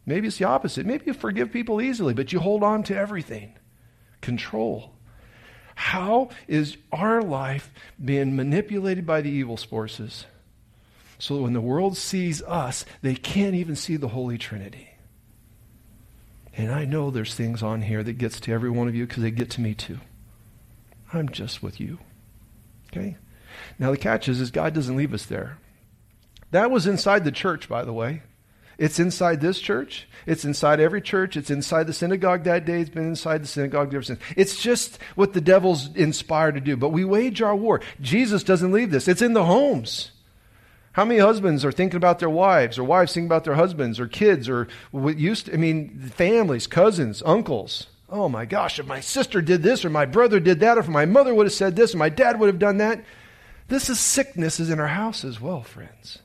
Maybe 0.09 0.27
it's 0.27 0.38
the 0.38 0.47
opposite. 0.47 0.87
Maybe 0.87 1.05
you 1.05 1.12
forgive 1.12 1.53
people 1.53 1.83
easily, 1.83 2.14
but 2.14 2.33
you 2.33 2.40
hold 2.40 2.62
on 2.62 2.83
to 2.85 2.97
everything. 2.97 3.53
Control. 4.23 4.94
How 5.75 6.31
is 6.49 6.79
our 6.90 7.21
life 7.21 7.71
being 8.03 8.35
manipulated 8.35 9.05
by 9.05 9.21
the 9.21 9.29
evil 9.29 9.59
forces 9.59 10.25
so 11.18 11.37
that 11.37 11.42
when 11.42 11.53
the 11.53 11.61
world 11.61 11.94
sees 11.94 12.40
us, 12.44 12.87
they 13.03 13.16
can't 13.16 13.55
even 13.55 13.77
see 13.77 13.97
the 13.97 14.09
Holy 14.09 14.38
Trinity? 14.38 14.88
And 16.57 16.73
I 16.73 16.87
know 16.87 17.11
there's 17.11 17.35
things 17.35 17.62
on 17.62 17.83
here 17.83 18.03
that 18.03 18.16
gets 18.16 18.40
to 18.40 18.53
every 18.53 18.71
one 18.71 18.88
of 18.88 18.94
you 18.94 19.07
because 19.07 19.23
they 19.23 19.31
get 19.31 19.51
to 19.51 19.61
me 19.61 19.75
too. 19.75 20.01
I'm 21.12 21.29
just 21.29 21.62
with 21.62 21.81
you. 21.81 21.99
Okay? 22.90 23.18
Now 23.79 23.90
the 23.90 23.99
catch 23.99 24.27
is, 24.27 24.40
is 24.40 24.51
God 24.51 24.73
doesn't 24.73 24.97
leave 24.97 25.12
us 25.12 25.27
there. 25.27 25.59
That 26.51 26.71
was 26.71 26.87
inside 26.87 27.25
the 27.25 27.31
church, 27.31 27.68
by 27.68 27.85
the 27.85 27.92
way. 27.92 28.23
It's 28.79 29.01
inside 29.01 29.41
this 29.41 29.59
church. 29.59 30.09
It's 30.25 30.45
inside 30.45 30.79
every 30.79 31.03
church. 31.03 31.37
It's 31.37 31.51
inside 31.51 31.88
the 31.88 31.93
synagogue 31.93 32.45
that 32.45 32.64
day. 32.64 32.81
It's 32.81 32.91
been 32.91 33.09
inside 33.09 33.43
the 33.43 33.49
synagogue 33.49 33.93
ever 33.93 34.03
since. 34.03 34.21
It's 34.37 34.62
just 34.62 35.01
what 35.17 35.33
the 35.33 35.41
devil's 35.41 35.95
inspired 35.97 36.55
to 36.55 36.61
do. 36.61 36.77
But 36.77 36.91
we 36.91 37.05
wage 37.05 37.43
our 37.43 37.57
war. 37.57 37.81
Jesus 38.01 38.45
doesn't 38.45 38.71
leave 38.71 38.93
this. 38.93 39.09
It's 39.09 39.23
in 39.23 39.33
the 39.33 39.45
homes. 39.45 40.12
How 40.93 41.05
many 41.05 41.21
husbands 41.21 41.64
are 41.64 41.73
thinking 41.73 41.97
about 41.97 42.19
their 42.19 42.31
wives, 42.31 42.79
or 42.79 42.85
wives 42.85 43.12
thinking 43.12 43.29
about 43.29 43.45
their 43.45 43.55
husbands, 43.55 44.01
or 44.01 44.09
kids, 44.09 44.49
or 44.49 44.69
what 44.91 45.17
used 45.17 45.47
to, 45.47 45.55
I 45.55 45.57
mean, 45.57 46.11
families, 46.14 46.67
cousins, 46.67 47.23
uncles? 47.25 47.87
Oh 48.09 48.29
my 48.29 48.45
gosh, 48.45 48.79
if 48.79 48.87
my 48.87 49.01
sister 49.01 49.41
did 49.41 49.62
this, 49.62 49.85
or 49.85 49.91
my 49.91 50.07
brother 50.07 50.41
did 50.41 50.61
that, 50.61 50.77
or 50.77 50.81
if 50.81 50.88
my 50.88 51.05
mother 51.05 51.35
would 51.35 51.47
have 51.47 51.53
said 51.53 51.77
this, 51.77 51.95
or 51.95 51.99
my 51.99 52.09
dad 52.09 52.41
would 52.41 52.49
have 52.49 52.59
done 52.59 52.79
that. 52.79 53.05
This 53.69 53.91
is 53.91 54.01
sickness 54.01 54.59
is 54.59 54.71
in 54.71 54.81
our 54.81 54.88
house 54.88 55.25
as 55.25 55.41
well, 55.41 55.62
friends. 55.62 56.19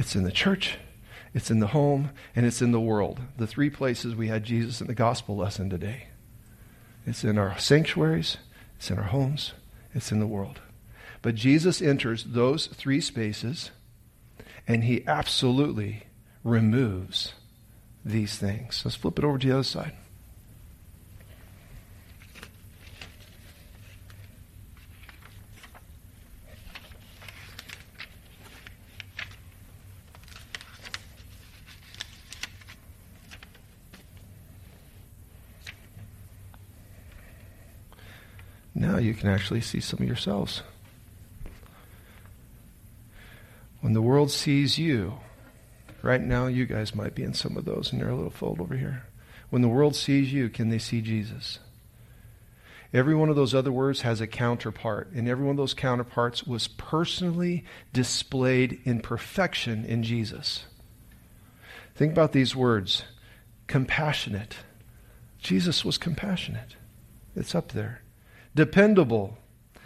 It's 0.00 0.16
in 0.16 0.22
the 0.22 0.32
church, 0.32 0.78
it's 1.34 1.50
in 1.50 1.60
the 1.60 1.66
home, 1.66 2.08
and 2.34 2.46
it's 2.46 2.62
in 2.62 2.72
the 2.72 2.80
world. 2.80 3.20
The 3.36 3.46
three 3.46 3.68
places 3.68 4.14
we 4.14 4.28
had 4.28 4.44
Jesus 4.44 4.80
in 4.80 4.86
the 4.86 4.94
gospel 4.94 5.36
lesson 5.36 5.68
today. 5.68 6.06
It's 7.04 7.22
in 7.22 7.36
our 7.36 7.58
sanctuaries, 7.58 8.38
it's 8.76 8.90
in 8.90 8.96
our 8.96 9.04
homes, 9.04 9.52
it's 9.94 10.10
in 10.10 10.18
the 10.18 10.26
world. 10.26 10.62
But 11.20 11.34
Jesus 11.34 11.82
enters 11.82 12.24
those 12.24 12.68
three 12.68 13.02
spaces 13.02 13.72
and 14.66 14.84
he 14.84 15.06
absolutely 15.06 16.04
removes 16.44 17.34
these 18.02 18.38
things. 18.38 18.80
Let's 18.82 18.96
flip 18.96 19.18
it 19.18 19.24
over 19.26 19.36
to 19.36 19.46
the 19.46 19.52
other 19.52 19.62
side. 19.64 19.92
Now 38.90 38.98
you 38.98 39.14
can 39.14 39.28
actually 39.28 39.60
see 39.60 39.78
some 39.78 40.00
of 40.00 40.06
yourselves. 40.08 40.62
When 43.82 43.92
the 43.92 44.02
world 44.02 44.32
sees 44.32 44.78
you, 44.78 45.20
right 46.02 46.20
now 46.20 46.48
you 46.48 46.66
guys 46.66 46.92
might 46.92 47.14
be 47.14 47.22
in 47.22 47.32
some 47.32 47.56
of 47.56 47.64
those 47.64 47.92
in 47.92 48.00
their 48.00 48.12
little 48.12 48.32
fold 48.32 48.60
over 48.60 48.76
here. 48.76 49.04
When 49.48 49.62
the 49.62 49.68
world 49.68 49.94
sees 49.94 50.32
you, 50.32 50.48
can 50.48 50.70
they 50.70 50.80
see 50.80 51.00
Jesus? 51.02 51.60
Every 52.92 53.14
one 53.14 53.28
of 53.28 53.36
those 53.36 53.54
other 53.54 53.70
words 53.70 54.00
has 54.00 54.20
a 54.20 54.26
counterpart, 54.26 55.12
and 55.14 55.28
every 55.28 55.44
one 55.44 55.52
of 55.52 55.58
those 55.58 55.72
counterparts 55.72 56.42
was 56.42 56.66
personally 56.66 57.64
displayed 57.92 58.80
in 58.82 58.98
perfection 58.98 59.84
in 59.84 60.02
Jesus. 60.02 60.64
Think 61.94 62.10
about 62.10 62.32
these 62.32 62.56
words 62.56 63.04
compassionate. 63.68 64.56
Jesus 65.38 65.84
was 65.84 65.96
compassionate. 65.96 66.74
It's 67.36 67.54
up 67.54 67.70
there 67.70 68.02
dependable, 68.54 69.38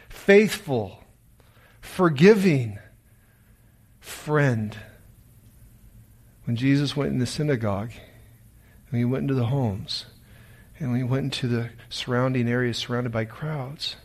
faithful, 0.09 1.03
forgiving, 1.81 2.79
friend. 4.01 4.77
When 6.45 6.57
Jesus 6.57 6.97
went 6.97 7.13
in 7.13 7.19
the 7.19 7.27
synagogue, 7.27 7.93
and 8.91 8.99
he 8.99 9.05
went 9.05 9.23
into 9.23 9.35
the 9.35 9.47
homes, 9.47 10.07
and 10.79 10.91
when 10.91 10.99
he 10.99 11.05
went 11.05 11.25
into 11.25 11.49
the 11.49 11.71
surrounding 11.89 12.49
areas 12.49 12.79
surrounded 12.79 13.13
by 13.13 13.25
crowds, 13.25 13.97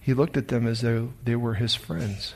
he 0.00 0.14
looked 0.14 0.36
at 0.36 0.48
them 0.48 0.66
as 0.66 0.80
though 0.80 1.12
they 1.24 1.36
were 1.36 1.54
his 1.54 1.74
friends. 1.74 2.34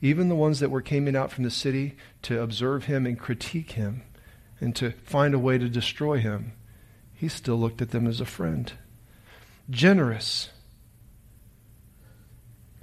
Even 0.00 0.28
the 0.28 0.34
ones 0.34 0.60
that 0.60 0.70
were 0.70 0.82
coming 0.82 1.16
out 1.16 1.32
from 1.32 1.44
the 1.44 1.50
city 1.50 1.96
to 2.22 2.42
observe 2.42 2.84
him 2.84 3.06
and 3.06 3.18
critique 3.18 3.72
him 3.72 4.02
and 4.60 4.76
to 4.76 4.90
find 5.04 5.34
a 5.34 5.38
way 5.38 5.56
to 5.56 5.68
destroy 5.68 6.18
him, 6.18 6.52
he 7.14 7.28
still 7.28 7.56
looked 7.56 7.80
at 7.80 7.90
them 7.90 8.06
as 8.06 8.20
a 8.20 8.26
friend 8.26 8.72
generous. 9.70 10.50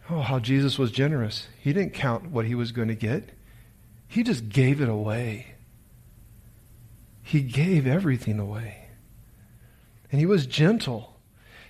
Oh, 0.10 0.22
how 0.22 0.40
Jesus 0.40 0.78
was 0.78 0.92
generous. 0.92 1.48
He 1.60 1.74
didn't 1.74 1.94
count 1.94 2.32
what 2.32 2.46
he 2.46 2.56
was 2.56 2.72
going 2.72 2.90
to 2.90 2.96
get, 2.96 3.30
he 4.08 4.24
just 4.24 4.50
gave 4.50 4.82
it 4.82 4.90
away. 4.90 5.56
He 7.24 7.42
gave 7.42 7.88
everything 7.88 8.40
away. 8.40 8.90
And 10.12 10.20
he 10.20 10.26
was 10.26 10.46
gentle. 10.46 11.12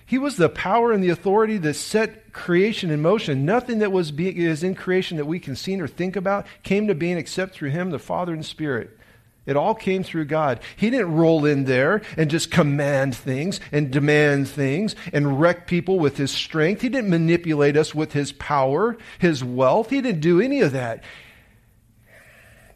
He 0.04 0.18
was 0.18 0.36
the 0.36 0.48
power 0.48 0.90
and 0.90 1.04
the 1.04 1.10
authority 1.10 1.56
that 1.58 1.74
set 1.74 2.32
creation 2.32 2.90
in 2.90 3.00
motion. 3.00 3.44
Nothing 3.44 3.78
that 3.78 3.92
was 3.92 4.10
is 4.10 4.64
in 4.64 4.74
creation 4.74 5.18
that 5.18 5.26
we 5.26 5.38
can 5.38 5.54
see 5.54 5.80
or 5.80 5.86
think 5.86 6.16
about 6.16 6.46
came 6.62 6.88
to 6.88 6.94
being 6.94 7.16
except 7.16 7.54
through 7.54 7.70
him, 7.70 7.90
the 7.90 7.98
Father 7.98 8.32
and 8.32 8.44
Spirit. 8.44 8.98
It 9.44 9.56
all 9.56 9.74
came 9.74 10.04
through 10.04 10.26
God. 10.26 10.60
He 10.76 10.88
didn't 10.88 11.14
roll 11.14 11.44
in 11.44 11.64
there 11.64 12.02
and 12.16 12.30
just 12.30 12.50
command 12.50 13.14
things 13.16 13.58
and 13.72 13.90
demand 13.90 14.48
things 14.48 14.94
and 15.12 15.40
wreck 15.40 15.66
people 15.66 15.98
with 15.98 16.16
his 16.16 16.30
strength. 16.30 16.82
He 16.82 16.88
didn't 16.88 17.10
manipulate 17.10 17.76
us 17.76 17.94
with 17.94 18.12
his 18.12 18.30
power, 18.30 18.96
his 19.18 19.42
wealth. 19.42 19.90
He 19.90 20.00
didn't 20.00 20.20
do 20.20 20.40
any 20.40 20.60
of 20.60 20.72
that. 20.72 21.02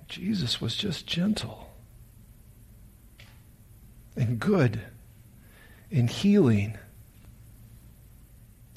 Jesus 0.09 0.61
was 0.61 0.77
just 0.77 1.07
gentle 1.07 1.71
and 4.17 4.41
good 4.41 4.81
and 5.91 6.11
healing 6.11 6.77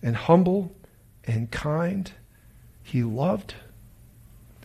and 0.04 0.16
humble 0.16 0.76
and 1.24 1.50
kind. 1.50 2.12
He 2.84 3.04
loved. 3.04 3.56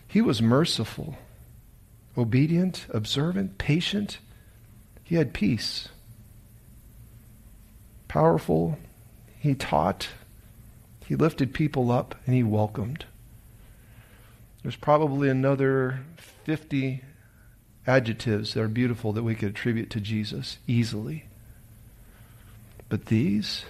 He 0.07 0.21
was 0.21 0.41
merciful 0.43 1.17
obedient, 2.17 2.85
observant, 2.89 3.57
patient. 3.57 4.19
He 5.03 5.15
had 5.15 5.33
peace. 5.33 5.89
Powerful. 8.07 8.77
He 9.39 9.55
taught. 9.55 10.09
He 11.05 11.15
lifted 11.15 11.53
people 11.53 11.91
up 11.91 12.15
and 12.25 12.35
he 12.35 12.43
welcomed. 12.43 13.05
There's 14.63 14.75
probably 14.75 15.29
another 15.29 15.99
50 16.45 17.03
adjectives 17.85 18.53
that 18.53 18.61
are 18.61 18.67
beautiful 18.67 19.13
that 19.13 19.23
we 19.23 19.35
could 19.35 19.49
attribute 19.49 19.89
to 19.91 19.99
Jesus 19.99 20.57
easily. 20.65 21.25
But 22.89 23.05
these, 23.05 23.65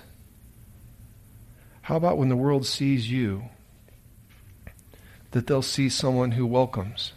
how 1.81 1.97
about 1.97 2.17
when 2.17 2.29
the 2.29 2.36
world 2.36 2.65
sees 2.65 3.10
you, 3.10 3.49
that 5.31 5.47
they'll 5.47 5.62
see 5.62 5.89
someone 5.89 6.31
who 6.31 6.45
welcomes? 6.45 7.12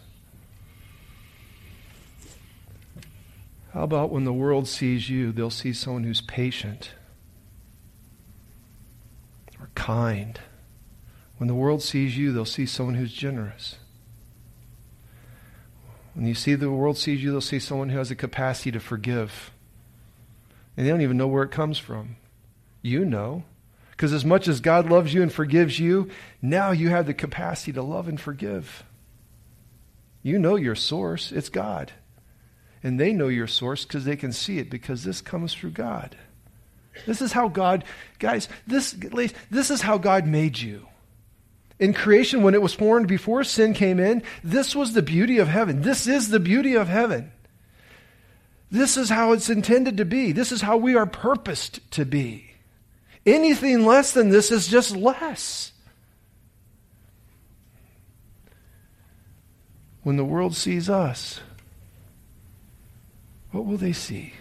How 3.73 3.83
about 3.83 4.11
when 4.11 4.23
the 4.23 4.33
world 4.33 4.67
sees 4.67 5.09
you, 5.09 5.31
they'll 5.31 5.49
see 5.49 5.73
someone 5.73 6.03
who's 6.03 6.21
patient 6.21 6.91
or 9.59 9.69
kind? 9.75 10.39
When 11.37 11.47
the 11.47 11.55
world 11.55 11.83
sees 11.83 12.17
you, 12.17 12.33
they'll 12.33 12.45
see 12.45 12.65
someone 12.65 12.95
who's 12.95 13.13
generous. 13.13 13.77
When 16.13 16.25
you 16.25 16.33
see 16.33 16.55
the 16.55 16.71
world 16.71 16.97
sees 16.97 17.23
you, 17.23 17.31
they'll 17.31 17.41
see 17.41 17.59
someone 17.59 17.89
who 17.89 17.97
has 17.97 18.09
the 18.09 18.15
capacity 18.15 18.71
to 18.71 18.79
forgive. 18.79 19.51
And 20.75 20.85
they 20.85 20.91
don't 20.91 21.01
even 21.01 21.17
know 21.17 21.27
where 21.27 21.43
it 21.43 21.51
comes 21.51 21.77
from. 21.77 22.17
You 22.81 23.05
know. 23.05 23.43
Because 23.91 24.13
as 24.13 24.25
much 24.25 24.47
as 24.47 24.61
God 24.61 24.89
loves 24.89 25.13
you 25.13 25.21
and 25.21 25.31
forgives 25.31 25.79
you, 25.79 26.09
now 26.41 26.71
you 26.71 26.89
have 26.89 27.05
the 27.05 27.13
capacity 27.13 27.73
to 27.73 27.83
love 27.83 28.07
and 28.07 28.19
forgive. 28.19 28.83
You 30.23 30.39
know 30.39 30.55
your 30.55 30.75
source, 30.75 31.31
it's 31.31 31.49
God. 31.49 31.93
And 32.83 32.99
they 32.99 33.13
know 33.13 33.27
your 33.27 33.47
source 33.47 33.85
because 33.85 34.05
they 34.05 34.15
can 34.15 34.31
see 34.31 34.59
it 34.59 34.69
because 34.69 35.03
this 35.03 35.21
comes 35.21 35.53
through 35.53 35.71
God. 35.71 36.15
This 37.05 37.21
is 37.21 37.31
how 37.31 37.47
God, 37.47 37.83
guys, 38.19 38.47
this, 38.67 38.95
this 39.49 39.71
is 39.71 39.81
how 39.81 39.97
God 39.97 40.25
made 40.25 40.59
you. 40.59 40.85
In 41.77 41.93
creation, 41.93 42.43
when 42.43 42.55
it 42.55 42.61
was 42.61 42.73
formed 42.73 43.07
before 43.07 43.43
sin 43.43 43.73
came 43.73 43.99
in, 43.99 44.21
this 44.43 44.75
was 44.75 44.93
the 44.93 45.01
beauty 45.01 45.37
of 45.37 45.47
heaven. 45.47 45.81
This 45.81 46.07
is 46.07 46.29
the 46.29 46.39
beauty 46.39 46.75
of 46.75 46.89
heaven. 46.89 47.31
This 48.69 48.97
is 48.97 49.09
how 49.09 49.31
it's 49.31 49.49
intended 49.49 49.97
to 49.97 50.05
be. 50.05 50.31
This 50.31 50.51
is 50.51 50.61
how 50.61 50.77
we 50.77 50.95
are 50.95 51.05
purposed 51.05 51.79
to 51.91 52.05
be. 52.05 52.51
Anything 53.25 53.85
less 53.85 54.11
than 54.11 54.29
this 54.29 54.51
is 54.51 54.67
just 54.67 54.95
less. 54.95 55.71
When 60.03 60.17
the 60.17 60.25
world 60.25 60.55
sees 60.55 60.89
us, 60.89 61.39
what 63.51 63.65
will 63.65 63.77
they 63.77 63.93
see? 63.93 64.33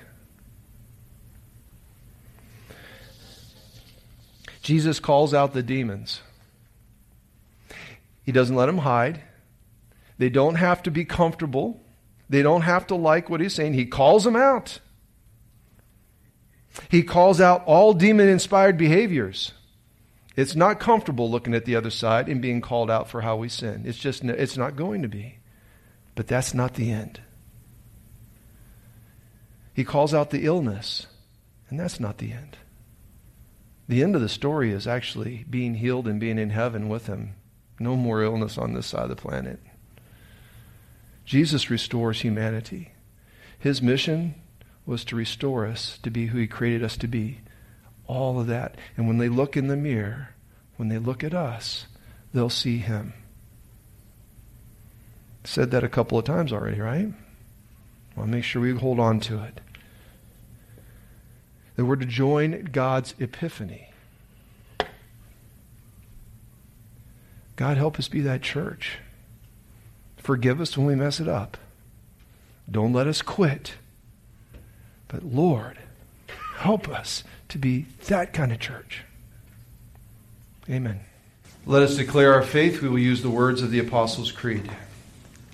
Jesus 4.63 5.01
calls 5.01 5.33
out 5.33 5.55
the 5.55 5.63
demons. 5.63 6.21
He 8.23 8.33
doesn't 8.33 8.55
let 8.55 8.67
them 8.67 8.79
hide. 8.79 9.23
They 10.19 10.29
don't 10.29 10.57
have 10.57 10.83
to 10.83 10.91
be 10.91 11.07
comfortable. 11.07 11.81
They 12.29 12.43
don't 12.43 12.63
have 12.63 12.87
to 12.89 12.95
like 12.95 13.31
what 13.31 13.41
he's 13.41 13.55
saying. 13.55 13.75
He 13.75 13.87
calls 13.87 14.25
them 14.25 14.37
out. 14.37 14.81
He 16.91 17.03
calls 17.03 17.41
out 17.41 17.65
all 17.65 17.95
demon 17.95 18.29
inspired 18.29 18.77
behaviors. 18.77 19.53
It's 20.37 20.55
not 20.55 20.79
comfortable 20.79 21.31
looking 21.31 21.55
at 21.55 21.65
the 21.65 21.75
other 21.75 21.91
side 21.91 22.29
and 22.29 22.43
being 22.43 22.61
called 22.61 22.91
out 22.91 23.09
for 23.09 23.23
how 23.23 23.37
we 23.37 23.49
sin. 23.49 23.85
It's 23.87 23.99
just 23.99 24.23
it's 24.23 24.57
not 24.57 24.77
going 24.77 25.03
to 25.03 25.09
be. 25.09 25.39
But 26.15 26.27
that's 26.27 26.53
not 26.53 26.75
the 26.75 26.93
end. 26.93 27.21
He 29.79 29.85
calls 29.85 30.13
out 30.13 30.31
the 30.31 30.45
illness, 30.45 31.07
and 31.71 31.79
that's 31.79 32.01
not 32.01 32.19
the 32.19 32.33
end. 32.33 32.57
The 33.87 34.03
end 34.03 34.17
of 34.17 34.21
the 34.21 34.29
story 34.29 34.73
is 34.73 34.89
actually 34.89 35.45
being 35.49 35.77
healed 35.77 36.09
and 36.09 36.19
being 36.19 36.37
in 36.37 36.51
heaven 36.51 36.89
with 36.89 37.07
him. 37.07 37.37
No 37.79 37.95
more 37.95 38.21
illness 38.25 38.59
on 38.59 38.73
this 38.73 38.89
side 38.89 39.05
of 39.05 39.11
the 39.11 39.15
planet. 39.15 39.61
Jesus 41.25 41.71
restores 41.71 42.23
humanity. 42.23 42.91
His 43.57 43.81
mission 43.81 44.35
was 44.85 45.05
to 45.05 45.15
restore 45.15 45.65
us 45.65 46.01
to 46.03 46.11
be 46.11 46.27
who 46.27 46.39
he 46.39 46.49
created 46.49 46.83
us 46.83 46.97
to 46.97 47.07
be. 47.07 47.39
All 48.09 48.41
of 48.41 48.49
that. 48.49 48.77
And 48.97 49.07
when 49.07 49.19
they 49.19 49.29
look 49.29 49.57
in 49.57 49.69
the 49.69 49.77
mirror, 49.77 50.31
when 50.75 50.89
they 50.89 50.99
look 50.99 51.23
at 51.23 51.35
us, 51.35 51.87
they'll 52.35 52.51
see 52.51 52.79
him. 52.79 53.13
Said 55.45 55.71
that 55.71 55.85
a 55.85 55.89
couple 55.89 56.19
of 56.19 56.25
times 56.25 56.53
already, 56.53 56.81
right? 56.81 57.13
I'll 58.17 58.27
make 58.27 58.43
sure 58.43 58.61
we 58.61 58.73
hold 58.73 58.99
on 58.99 59.21
to 59.21 59.41
it 59.45 59.61
that 61.79 61.85
we're 61.85 61.95
to 61.95 62.05
join 62.05 62.65
God's 62.73 63.15
epiphany. 63.21 63.89
God, 67.55 67.77
help 67.77 68.01
us 68.01 68.09
be 68.09 68.21
that 68.23 68.43
church. 68.43 68.99
Forgive 70.17 70.61
us 70.61 70.77
when 70.77 70.89
we 70.89 70.97
mess 70.97 71.21
it 71.21 71.29
up. 71.29 71.57
Don't 72.69 72.93
let 72.93 73.07
us 73.07 73.23
quit. 73.23 73.75
But 75.07 75.23
Lord, 75.23 75.79
help 76.57 76.89
us 76.89 77.23
to 77.49 77.59
be 77.59 77.87
that 78.09 78.33
kind 78.33 78.51
of 78.51 78.59
church. 78.59 79.05
Amen. 80.69 80.99
Let 81.65 81.85
us 81.85 81.95
declare 81.95 82.35
our 82.35 82.43
faith. 82.43 82.83
We 82.83 82.89
will 82.89 82.99
use 82.99 83.23
the 83.23 83.31
words 83.31 83.63
of 83.63 83.71
the 83.71 83.79
Apostles' 83.79 84.33
Creed. 84.33 84.69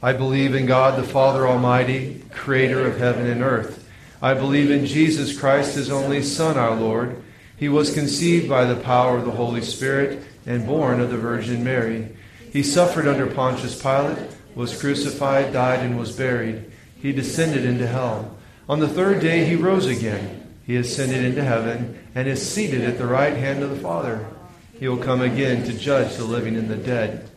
I 0.02 0.14
believe 0.14 0.54
in 0.54 0.64
God 0.64 0.98
the 0.98 1.06
Father 1.06 1.46
Almighty, 1.46 2.24
creator 2.30 2.86
of 2.86 2.96
heaven 2.96 3.26
and 3.26 3.42
earth. 3.42 3.83
I 4.22 4.34
believe 4.34 4.70
in 4.70 4.86
Jesus 4.86 5.38
Christ, 5.38 5.74
his 5.74 5.90
only 5.90 6.22
Son, 6.22 6.56
our 6.56 6.74
Lord. 6.74 7.22
He 7.56 7.68
was 7.68 7.94
conceived 7.94 8.48
by 8.48 8.64
the 8.64 8.80
power 8.80 9.18
of 9.18 9.24
the 9.24 9.32
Holy 9.32 9.62
Spirit 9.62 10.22
and 10.46 10.66
born 10.66 11.00
of 11.00 11.10
the 11.10 11.16
Virgin 11.16 11.62
Mary. 11.64 12.08
He 12.52 12.62
suffered 12.62 13.06
under 13.06 13.26
Pontius 13.26 13.80
Pilate, 13.80 14.18
was 14.54 14.78
crucified, 14.80 15.52
died, 15.52 15.80
and 15.80 15.98
was 15.98 16.16
buried. 16.16 16.70
He 17.00 17.12
descended 17.12 17.64
into 17.64 17.86
hell. 17.86 18.36
On 18.68 18.80
the 18.80 18.88
third 18.88 19.20
day 19.20 19.44
he 19.44 19.56
rose 19.56 19.86
again. 19.86 20.40
He 20.66 20.76
ascended 20.76 21.24
into 21.24 21.44
heaven 21.44 22.02
and 22.14 22.26
is 22.26 22.48
seated 22.48 22.82
at 22.82 22.96
the 22.96 23.06
right 23.06 23.36
hand 23.36 23.62
of 23.62 23.70
the 23.70 23.76
Father. 23.76 24.26
He 24.78 24.88
will 24.88 24.96
come 24.96 25.20
again 25.20 25.64
to 25.64 25.72
judge 25.72 26.16
the 26.16 26.24
living 26.24 26.56
and 26.56 26.68
the 26.68 26.76
dead. 26.76 27.28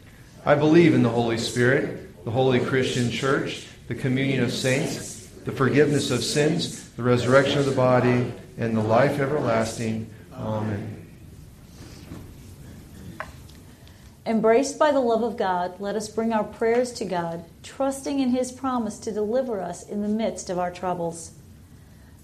I 0.45 0.55
believe 0.55 0.93
in 0.93 1.03
the 1.03 1.09
Holy 1.09 1.37
Spirit, 1.37 2.23
the 2.23 2.31
holy 2.31 2.59
Christian 2.59 3.11
church, 3.11 3.67
the 3.87 3.95
communion 3.95 4.43
of 4.43 4.53
saints, 4.53 5.16
the 5.47 5.53
forgiveness 5.53 6.12
of 6.12 6.25
sins, 6.25 6.89
the 6.89 7.03
resurrection 7.03 7.57
of 7.57 7.65
the 7.65 7.71
body, 7.71 8.33
and 8.57 8.75
the 8.75 8.81
life 8.81 9.17
everlasting. 9.17 10.10
Amen. 10.33 11.07
Embraced 14.25 14.77
by 14.77 14.91
the 14.91 14.99
love 14.99 15.23
of 15.23 15.38
God, 15.38 15.79
let 15.79 15.95
us 15.95 16.10
bring 16.10 16.33
our 16.33 16.43
prayers 16.43 16.91
to 16.91 17.05
God, 17.05 17.45
trusting 17.63 18.19
in 18.19 18.31
His 18.31 18.51
promise 18.51 18.99
to 18.99 19.12
deliver 19.13 19.62
us 19.62 19.88
in 19.88 20.01
the 20.01 20.10
midst 20.10 20.49
of 20.49 20.60
our 20.60 20.69
troubles. 20.69 21.31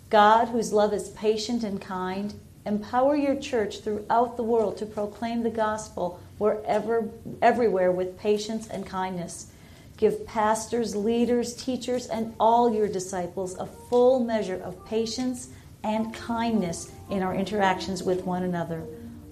God, 0.09 0.49
whose 0.49 0.73
love 0.73 0.91
is 0.91 1.07
patient 1.07 1.63
and 1.63 1.79
kind, 1.79 2.33
empower 2.65 3.15
your 3.15 3.37
church 3.37 3.79
throughout 3.79 4.35
the 4.35 4.43
world 4.43 4.75
to 4.79 4.85
proclaim 4.85 5.43
the 5.43 5.49
gospel 5.49 6.19
wherever, 6.39 7.07
everywhere 7.41 7.93
with 7.93 8.19
patience 8.19 8.67
and 8.67 8.85
kindness. 8.85 9.52
Give 9.97 10.25
pastors, 10.25 10.95
leaders, 10.95 11.53
teachers, 11.55 12.07
and 12.07 12.33
all 12.39 12.73
your 12.73 12.87
disciples 12.87 13.55
a 13.57 13.65
full 13.65 14.19
measure 14.19 14.61
of 14.63 14.85
patience 14.85 15.49
and 15.83 16.13
kindness 16.13 16.91
in 17.09 17.21
our 17.21 17.35
interactions 17.35 18.03
with 18.03 18.25
one 18.25 18.43
another. 18.43 18.83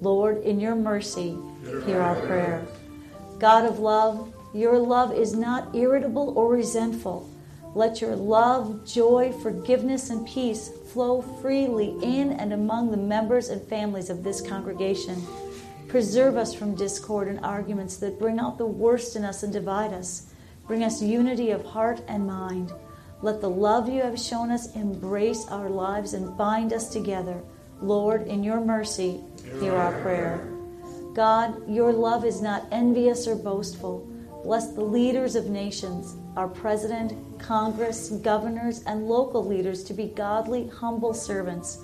Lord, 0.02 0.44
in 0.44 0.60
your 0.60 0.76
mercy, 0.76 1.38
hear 1.86 2.02
our 2.02 2.16
prayer. 2.28 2.66
God 3.40 3.66
of 3.66 3.80
love, 3.80 4.34
your 4.54 4.78
love 4.78 5.14
is 5.14 5.34
not 5.34 5.76
irritable 5.76 6.38
or 6.38 6.50
resentful. 6.50 7.30
Let 7.74 8.02
your 8.02 8.16
love, 8.16 8.86
joy, 8.86 9.32
forgiveness, 9.42 10.10
and 10.10 10.28
peace 10.28 10.70
flow 10.92 11.22
freely 11.22 11.96
in 12.04 12.34
and 12.34 12.52
among 12.52 12.92
the 12.92 12.98
members 12.98 13.50
and 13.50 13.62
families 13.62 14.10
of 14.10 14.24
this 14.24 14.42
congregation. 14.42 15.26
Preserve 15.88 16.36
us 16.36 16.54
from 16.54 16.76
discord 16.76 17.28
and 17.28 17.40
arguments 17.40 17.98
that 17.98 18.20
bring 18.20 18.40
out 18.40 18.58
the 18.58 18.66
worst 18.66 19.16
in 19.16 19.24
us 19.24 19.44
and 19.44 19.54
divide 19.54 19.94
us. 19.94 20.31
Bring 20.72 20.86
us 20.86 21.02
unity 21.02 21.52
of 21.52 21.66
heart 21.66 22.00
and 22.08 22.26
mind. 22.26 22.72
Let 23.22 23.42
the 23.42 23.50
love 23.50 23.90
you 23.90 24.02
have 24.04 24.18
shown 24.18 24.52
us 24.52 24.74
embrace 24.74 25.46
our 25.50 25.70
lives 25.70 26.14
and 26.14 26.38
bind 26.38 26.72
us 26.72 26.88
together. 26.88 27.44
Lord, 27.82 28.26
in 28.26 28.42
your 28.42 28.62
mercy, 28.62 29.20
hear 29.60 29.76
our 29.76 29.92
prayer. 30.02 30.48
God, 31.14 31.70
your 31.70 31.92
love 31.92 32.24
is 32.24 32.42
not 32.42 32.70
envious 32.72 33.28
or 33.28 33.36
boastful. 33.36 34.08
Bless 34.46 34.72
the 34.72 34.82
leaders 34.82 35.36
of 35.36 35.48
nations, 35.48 36.16
our 36.38 36.48
president, 36.48 37.38
Congress, 37.38 38.08
governors, 38.08 38.82
and 38.84 39.10
local 39.10 39.46
leaders 39.46 39.84
to 39.84 39.94
be 39.94 40.06
godly, 40.06 40.70
humble 40.70 41.14
servants. 41.14 41.80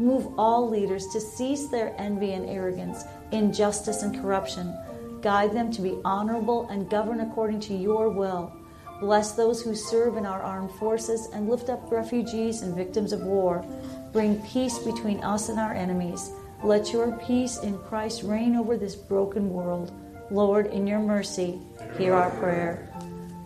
Move 0.00 0.26
all 0.36 0.68
leaders 0.68 1.06
to 1.12 1.20
cease 1.20 1.68
their 1.68 1.94
envy 1.96 2.32
and 2.32 2.50
arrogance, 2.50 3.04
injustice 3.30 4.02
and 4.02 4.20
corruption. 4.20 4.76
Guide 5.22 5.52
them 5.52 5.70
to 5.72 5.82
be 5.82 5.98
honorable 6.04 6.68
and 6.68 6.90
govern 6.90 7.20
according 7.20 7.60
to 7.60 7.74
your 7.74 8.08
will. 8.10 8.52
Bless 9.00 9.32
those 9.32 9.62
who 9.62 9.74
serve 9.74 10.16
in 10.16 10.26
our 10.26 10.42
armed 10.42 10.72
forces 10.72 11.28
and 11.32 11.48
lift 11.48 11.68
up 11.68 11.90
refugees 11.90 12.62
and 12.62 12.74
victims 12.74 13.12
of 13.12 13.22
war. 13.22 13.64
Bring 14.12 14.40
peace 14.42 14.78
between 14.78 15.22
us 15.22 15.48
and 15.48 15.58
our 15.58 15.74
enemies. 15.74 16.30
Let 16.62 16.92
your 16.92 17.18
peace 17.26 17.58
in 17.58 17.78
Christ 17.78 18.22
reign 18.22 18.56
over 18.56 18.76
this 18.76 18.94
broken 18.94 19.50
world. 19.50 19.92
Lord, 20.30 20.68
in 20.68 20.86
your 20.86 21.00
mercy, 21.00 21.58
hear 21.98 22.14
our 22.14 22.30
prayer. 22.38 22.92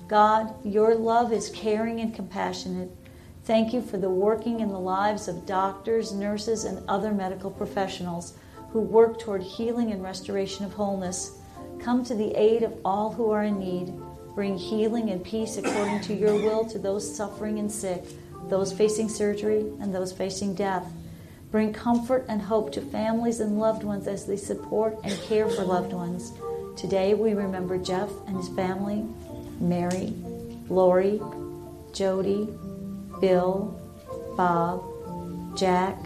God, 0.08 0.54
your 0.64 0.94
love 0.94 1.32
is 1.32 1.50
caring 1.50 2.00
and 2.00 2.14
compassionate. 2.14 2.90
Thank 3.44 3.72
you 3.72 3.80
for 3.80 3.96
the 3.96 4.10
working 4.10 4.60
in 4.60 4.68
the 4.68 4.78
lives 4.78 5.28
of 5.28 5.46
doctors, 5.46 6.12
nurses, 6.12 6.64
and 6.64 6.86
other 6.88 7.12
medical 7.12 7.50
professionals 7.50 8.34
who 8.70 8.80
work 8.80 9.18
toward 9.18 9.42
healing 9.42 9.92
and 9.92 10.02
restoration 10.02 10.64
of 10.64 10.74
wholeness. 10.74 11.38
Come 11.86 12.04
to 12.06 12.16
the 12.16 12.36
aid 12.36 12.64
of 12.64 12.76
all 12.84 13.12
who 13.12 13.30
are 13.30 13.44
in 13.44 13.60
need. 13.60 13.94
Bring 14.34 14.58
healing 14.58 15.10
and 15.10 15.22
peace 15.22 15.56
according 15.56 16.00
to 16.00 16.14
your 16.14 16.34
will 16.34 16.64
to 16.64 16.80
those 16.80 17.16
suffering 17.16 17.60
and 17.60 17.70
sick, 17.70 18.02
those 18.48 18.72
facing 18.72 19.08
surgery, 19.08 19.60
and 19.80 19.94
those 19.94 20.12
facing 20.12 20.56
death. 20.56 20.84
Bring 21.52 21.72
comfort 21.72 22.26
and 22.28 22.42
hope 22.42 22.72
to 22.72 22.80
families 22.80 23.38
and 23.38 23.60
loved 23.60 23.84
ones 23.84 24.08
as 24.08 24.26
they 24.26 24.36
support 24.36 24.98
and 25.04 25.12
care 25.28 25.48
for 25.48 25.62
loved 25.62 25.92
ones. 25.92 26.32
Today 26.76 27.14
we 27.14 27.34
remember 27.34 27.78
Jeff 27.78 28.10
and 28.26 28.36
his 28.36 28.48
family, 28.48 29.06
Mary, 29.60 30.12
Lori, 30.68 31.20
Jody, 31.92 32.48
Bill, 33.20 33.80
Bob, 34.36 35.56
Jack, 35.56 35.96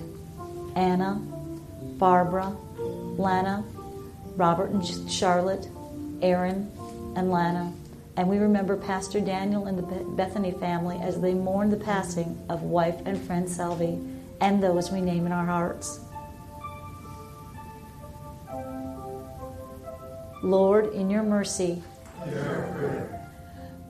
Anna, 0.77 1.14
Barbara, 1.97 2.55
Lana, 3.16 3.64
Robert 4.40 4.70
and 4.70 5.11
Charlotte, 5.11 5.68
Aaron, 6.22 6.72
and 7.14 7.31
Lana. 7.31 7.70
And 8.16 8.26
we 8.26 8.38
remember 8.38 8.74
Pastor 8.74 9.20
Daniel 9.20 9.66
and 9.66 9.76
the 9.76 9.83
Bethany 9.83 10.53
family 10.53 10.98
as 11.03 11.20
they 11.20 11.35
mourn 11.35 11.68
the 11.68 11.76
passing 11.76 12.42
of 12.48 12.62
wife 12.62 12.96
and 13.05 13.20
friend 13.20 13.46
Selby 13.46 14.00
and 14.40 14.62
those 14.62 14.90
we 14.90 15.03
name 15.03 15.26
in 15.26 15.33
our 15.33 15.44
hearts. 15.44 16.00
Lord, 20.42 20.94
in 20.94 21.11
your 21.11 21.22
mercy, 21.22 21.83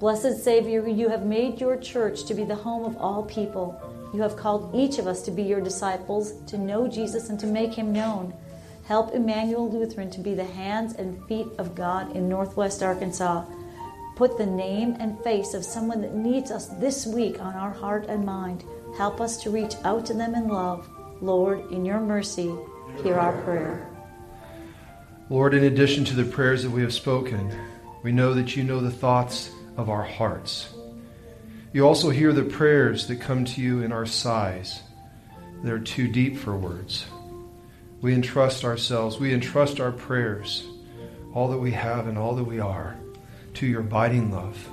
blessed 0.01 0.43
Savior, 0.43 0.89
you 0.89 1.11
have 1.11 1.25
made 1.25 1.61
your 1.61 1.77
church 1.77 2.25
to 2.25 2.35
be 2.35 2.43
the 2.43 2.57
home 2.57 2.85
of 2.85 2.97
all 2.97 3.23
people. 3.23 3.81
You 4.13 4.23
have 4.23 4.37
called 4.37 4.75
each 4.75 4.99
of 4.99 5.07
us 5.07 5.23
to 5.23 5.31
be 5.31 5.45
your 5.45 5.61
disciples, 5.61 6.33
to 6.49 6.59
know 6.59 6.89
Jesus, 6.89 7.29
and 7.29 7.39
to 7.39 7.47
make 7.47 7.73
him 7.73 7.93
known. 7.93 8.35
Help 8.91 9.15
Emmanuel 9.15 9.71
Lutheran 9.71 10.11
to 10.11 10.21
be 10.21 10.35
the 10.35 10.43
hands 10.45 10.95
and 10.95 11.25
feet 11.29 11.47
of 11.59 11.77
God 11.77 12.17
in 12.17 12.29
Northwest 12.29 12.83
Arkansas. 12.83 13.45
Put 14.17 14.37
the 14.37 14.47
name 14.47 14.97
and 14.99 15.17
face 15.23 15.55
of 15.55 15.65
someone 15.65 16.01
that 16.01 16.17
needs 16.17 16.51
us 16.51 16.67
this 16.67 17.07
week 17.07 17.41
on 17.41 17.55
our 17.55 17.71
heart 17.71 18.07
and 18.09 18.27
mind. 18.27 18.65
Help 18.97 19.21
us 19.21 19.41
to 19.45 19.51
reach 19.51 19.77
out 19.85 20.05
to 20.07 20.15
them 20.15 20.35
in 20.35 20.49
love. 20.49 20.91
Lord, 21.21 21.71
in 21.71 21.85
your 21.85 22.01
mercy, 22.01 22.53
hear 23.05 23.15
our 23.15 23.41
prayer. 23.43 23.89
Lord, 25.29 25.55
in 25.55 25.63
addition 25.63 26.05
to 26.07 26.17
the 26.17 26.25
prayers 26.25 26.65
that 26.65 26.71
we 26.71 26.83
have 26.83 26.93
spoken, 26.93 27.57
we 28.03 28.11
know 28.11 28.35
that 28.35 28.57
you 28.57 28.65
know 28.65 28.81
the 28.81 28.91
thoughts 28.91 29.53
of 29.77 29.89
our 29.89 30.03
hearts. 30.03 30.75
You 31.73 31.87
also 31.87 32.11
hear 32.11 32.33
the 32.33 32.43
prayers 32.43 33.07
that 33.07 33.21
come 33.21 33.45
to 33.45 33.61
you 33.61 33.83
in 33.83 33.93
our 33.93 34.05
sighs. 34.05 34.83
They're 35.63 35.79
too 35.79 36.09
deep 36.09 36.39
for 36.39 36.57
words. 36.57 37.07
We 38.01 38.15
entrust 38.15 38.65
ourselves, 38.65 39.19
we 39.19 39.35
entrust 39.35 39.81
our 39.81 39.93
prayers, 39.93 40.67
all 41.35 41.49
that 41.49 41.59
we 41.59 41.73
have 41.73 42.07
and 42.07 42.17
all 42.17 42.35
that 42.37 42.45
we 42.45 42.59
are, 42.61 42.97
to 43.55 43.67
your 43.67 43.81
abiding 43.81 44.33
love. 44.33 44.69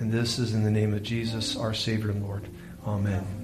And 0.00 0.12
this 0.12 0.38
is 0.38 0.54
in 0.54 0.64
the 0.64 0.70
name 0.70 0.94
of 0.94 1.02
Jesus, 1.02 1.56
our 1.56 1.74
Savior 1.74 2.10
and 2.10 2.22
Lord. 2.22 2.46
Amen. 2.86 3.37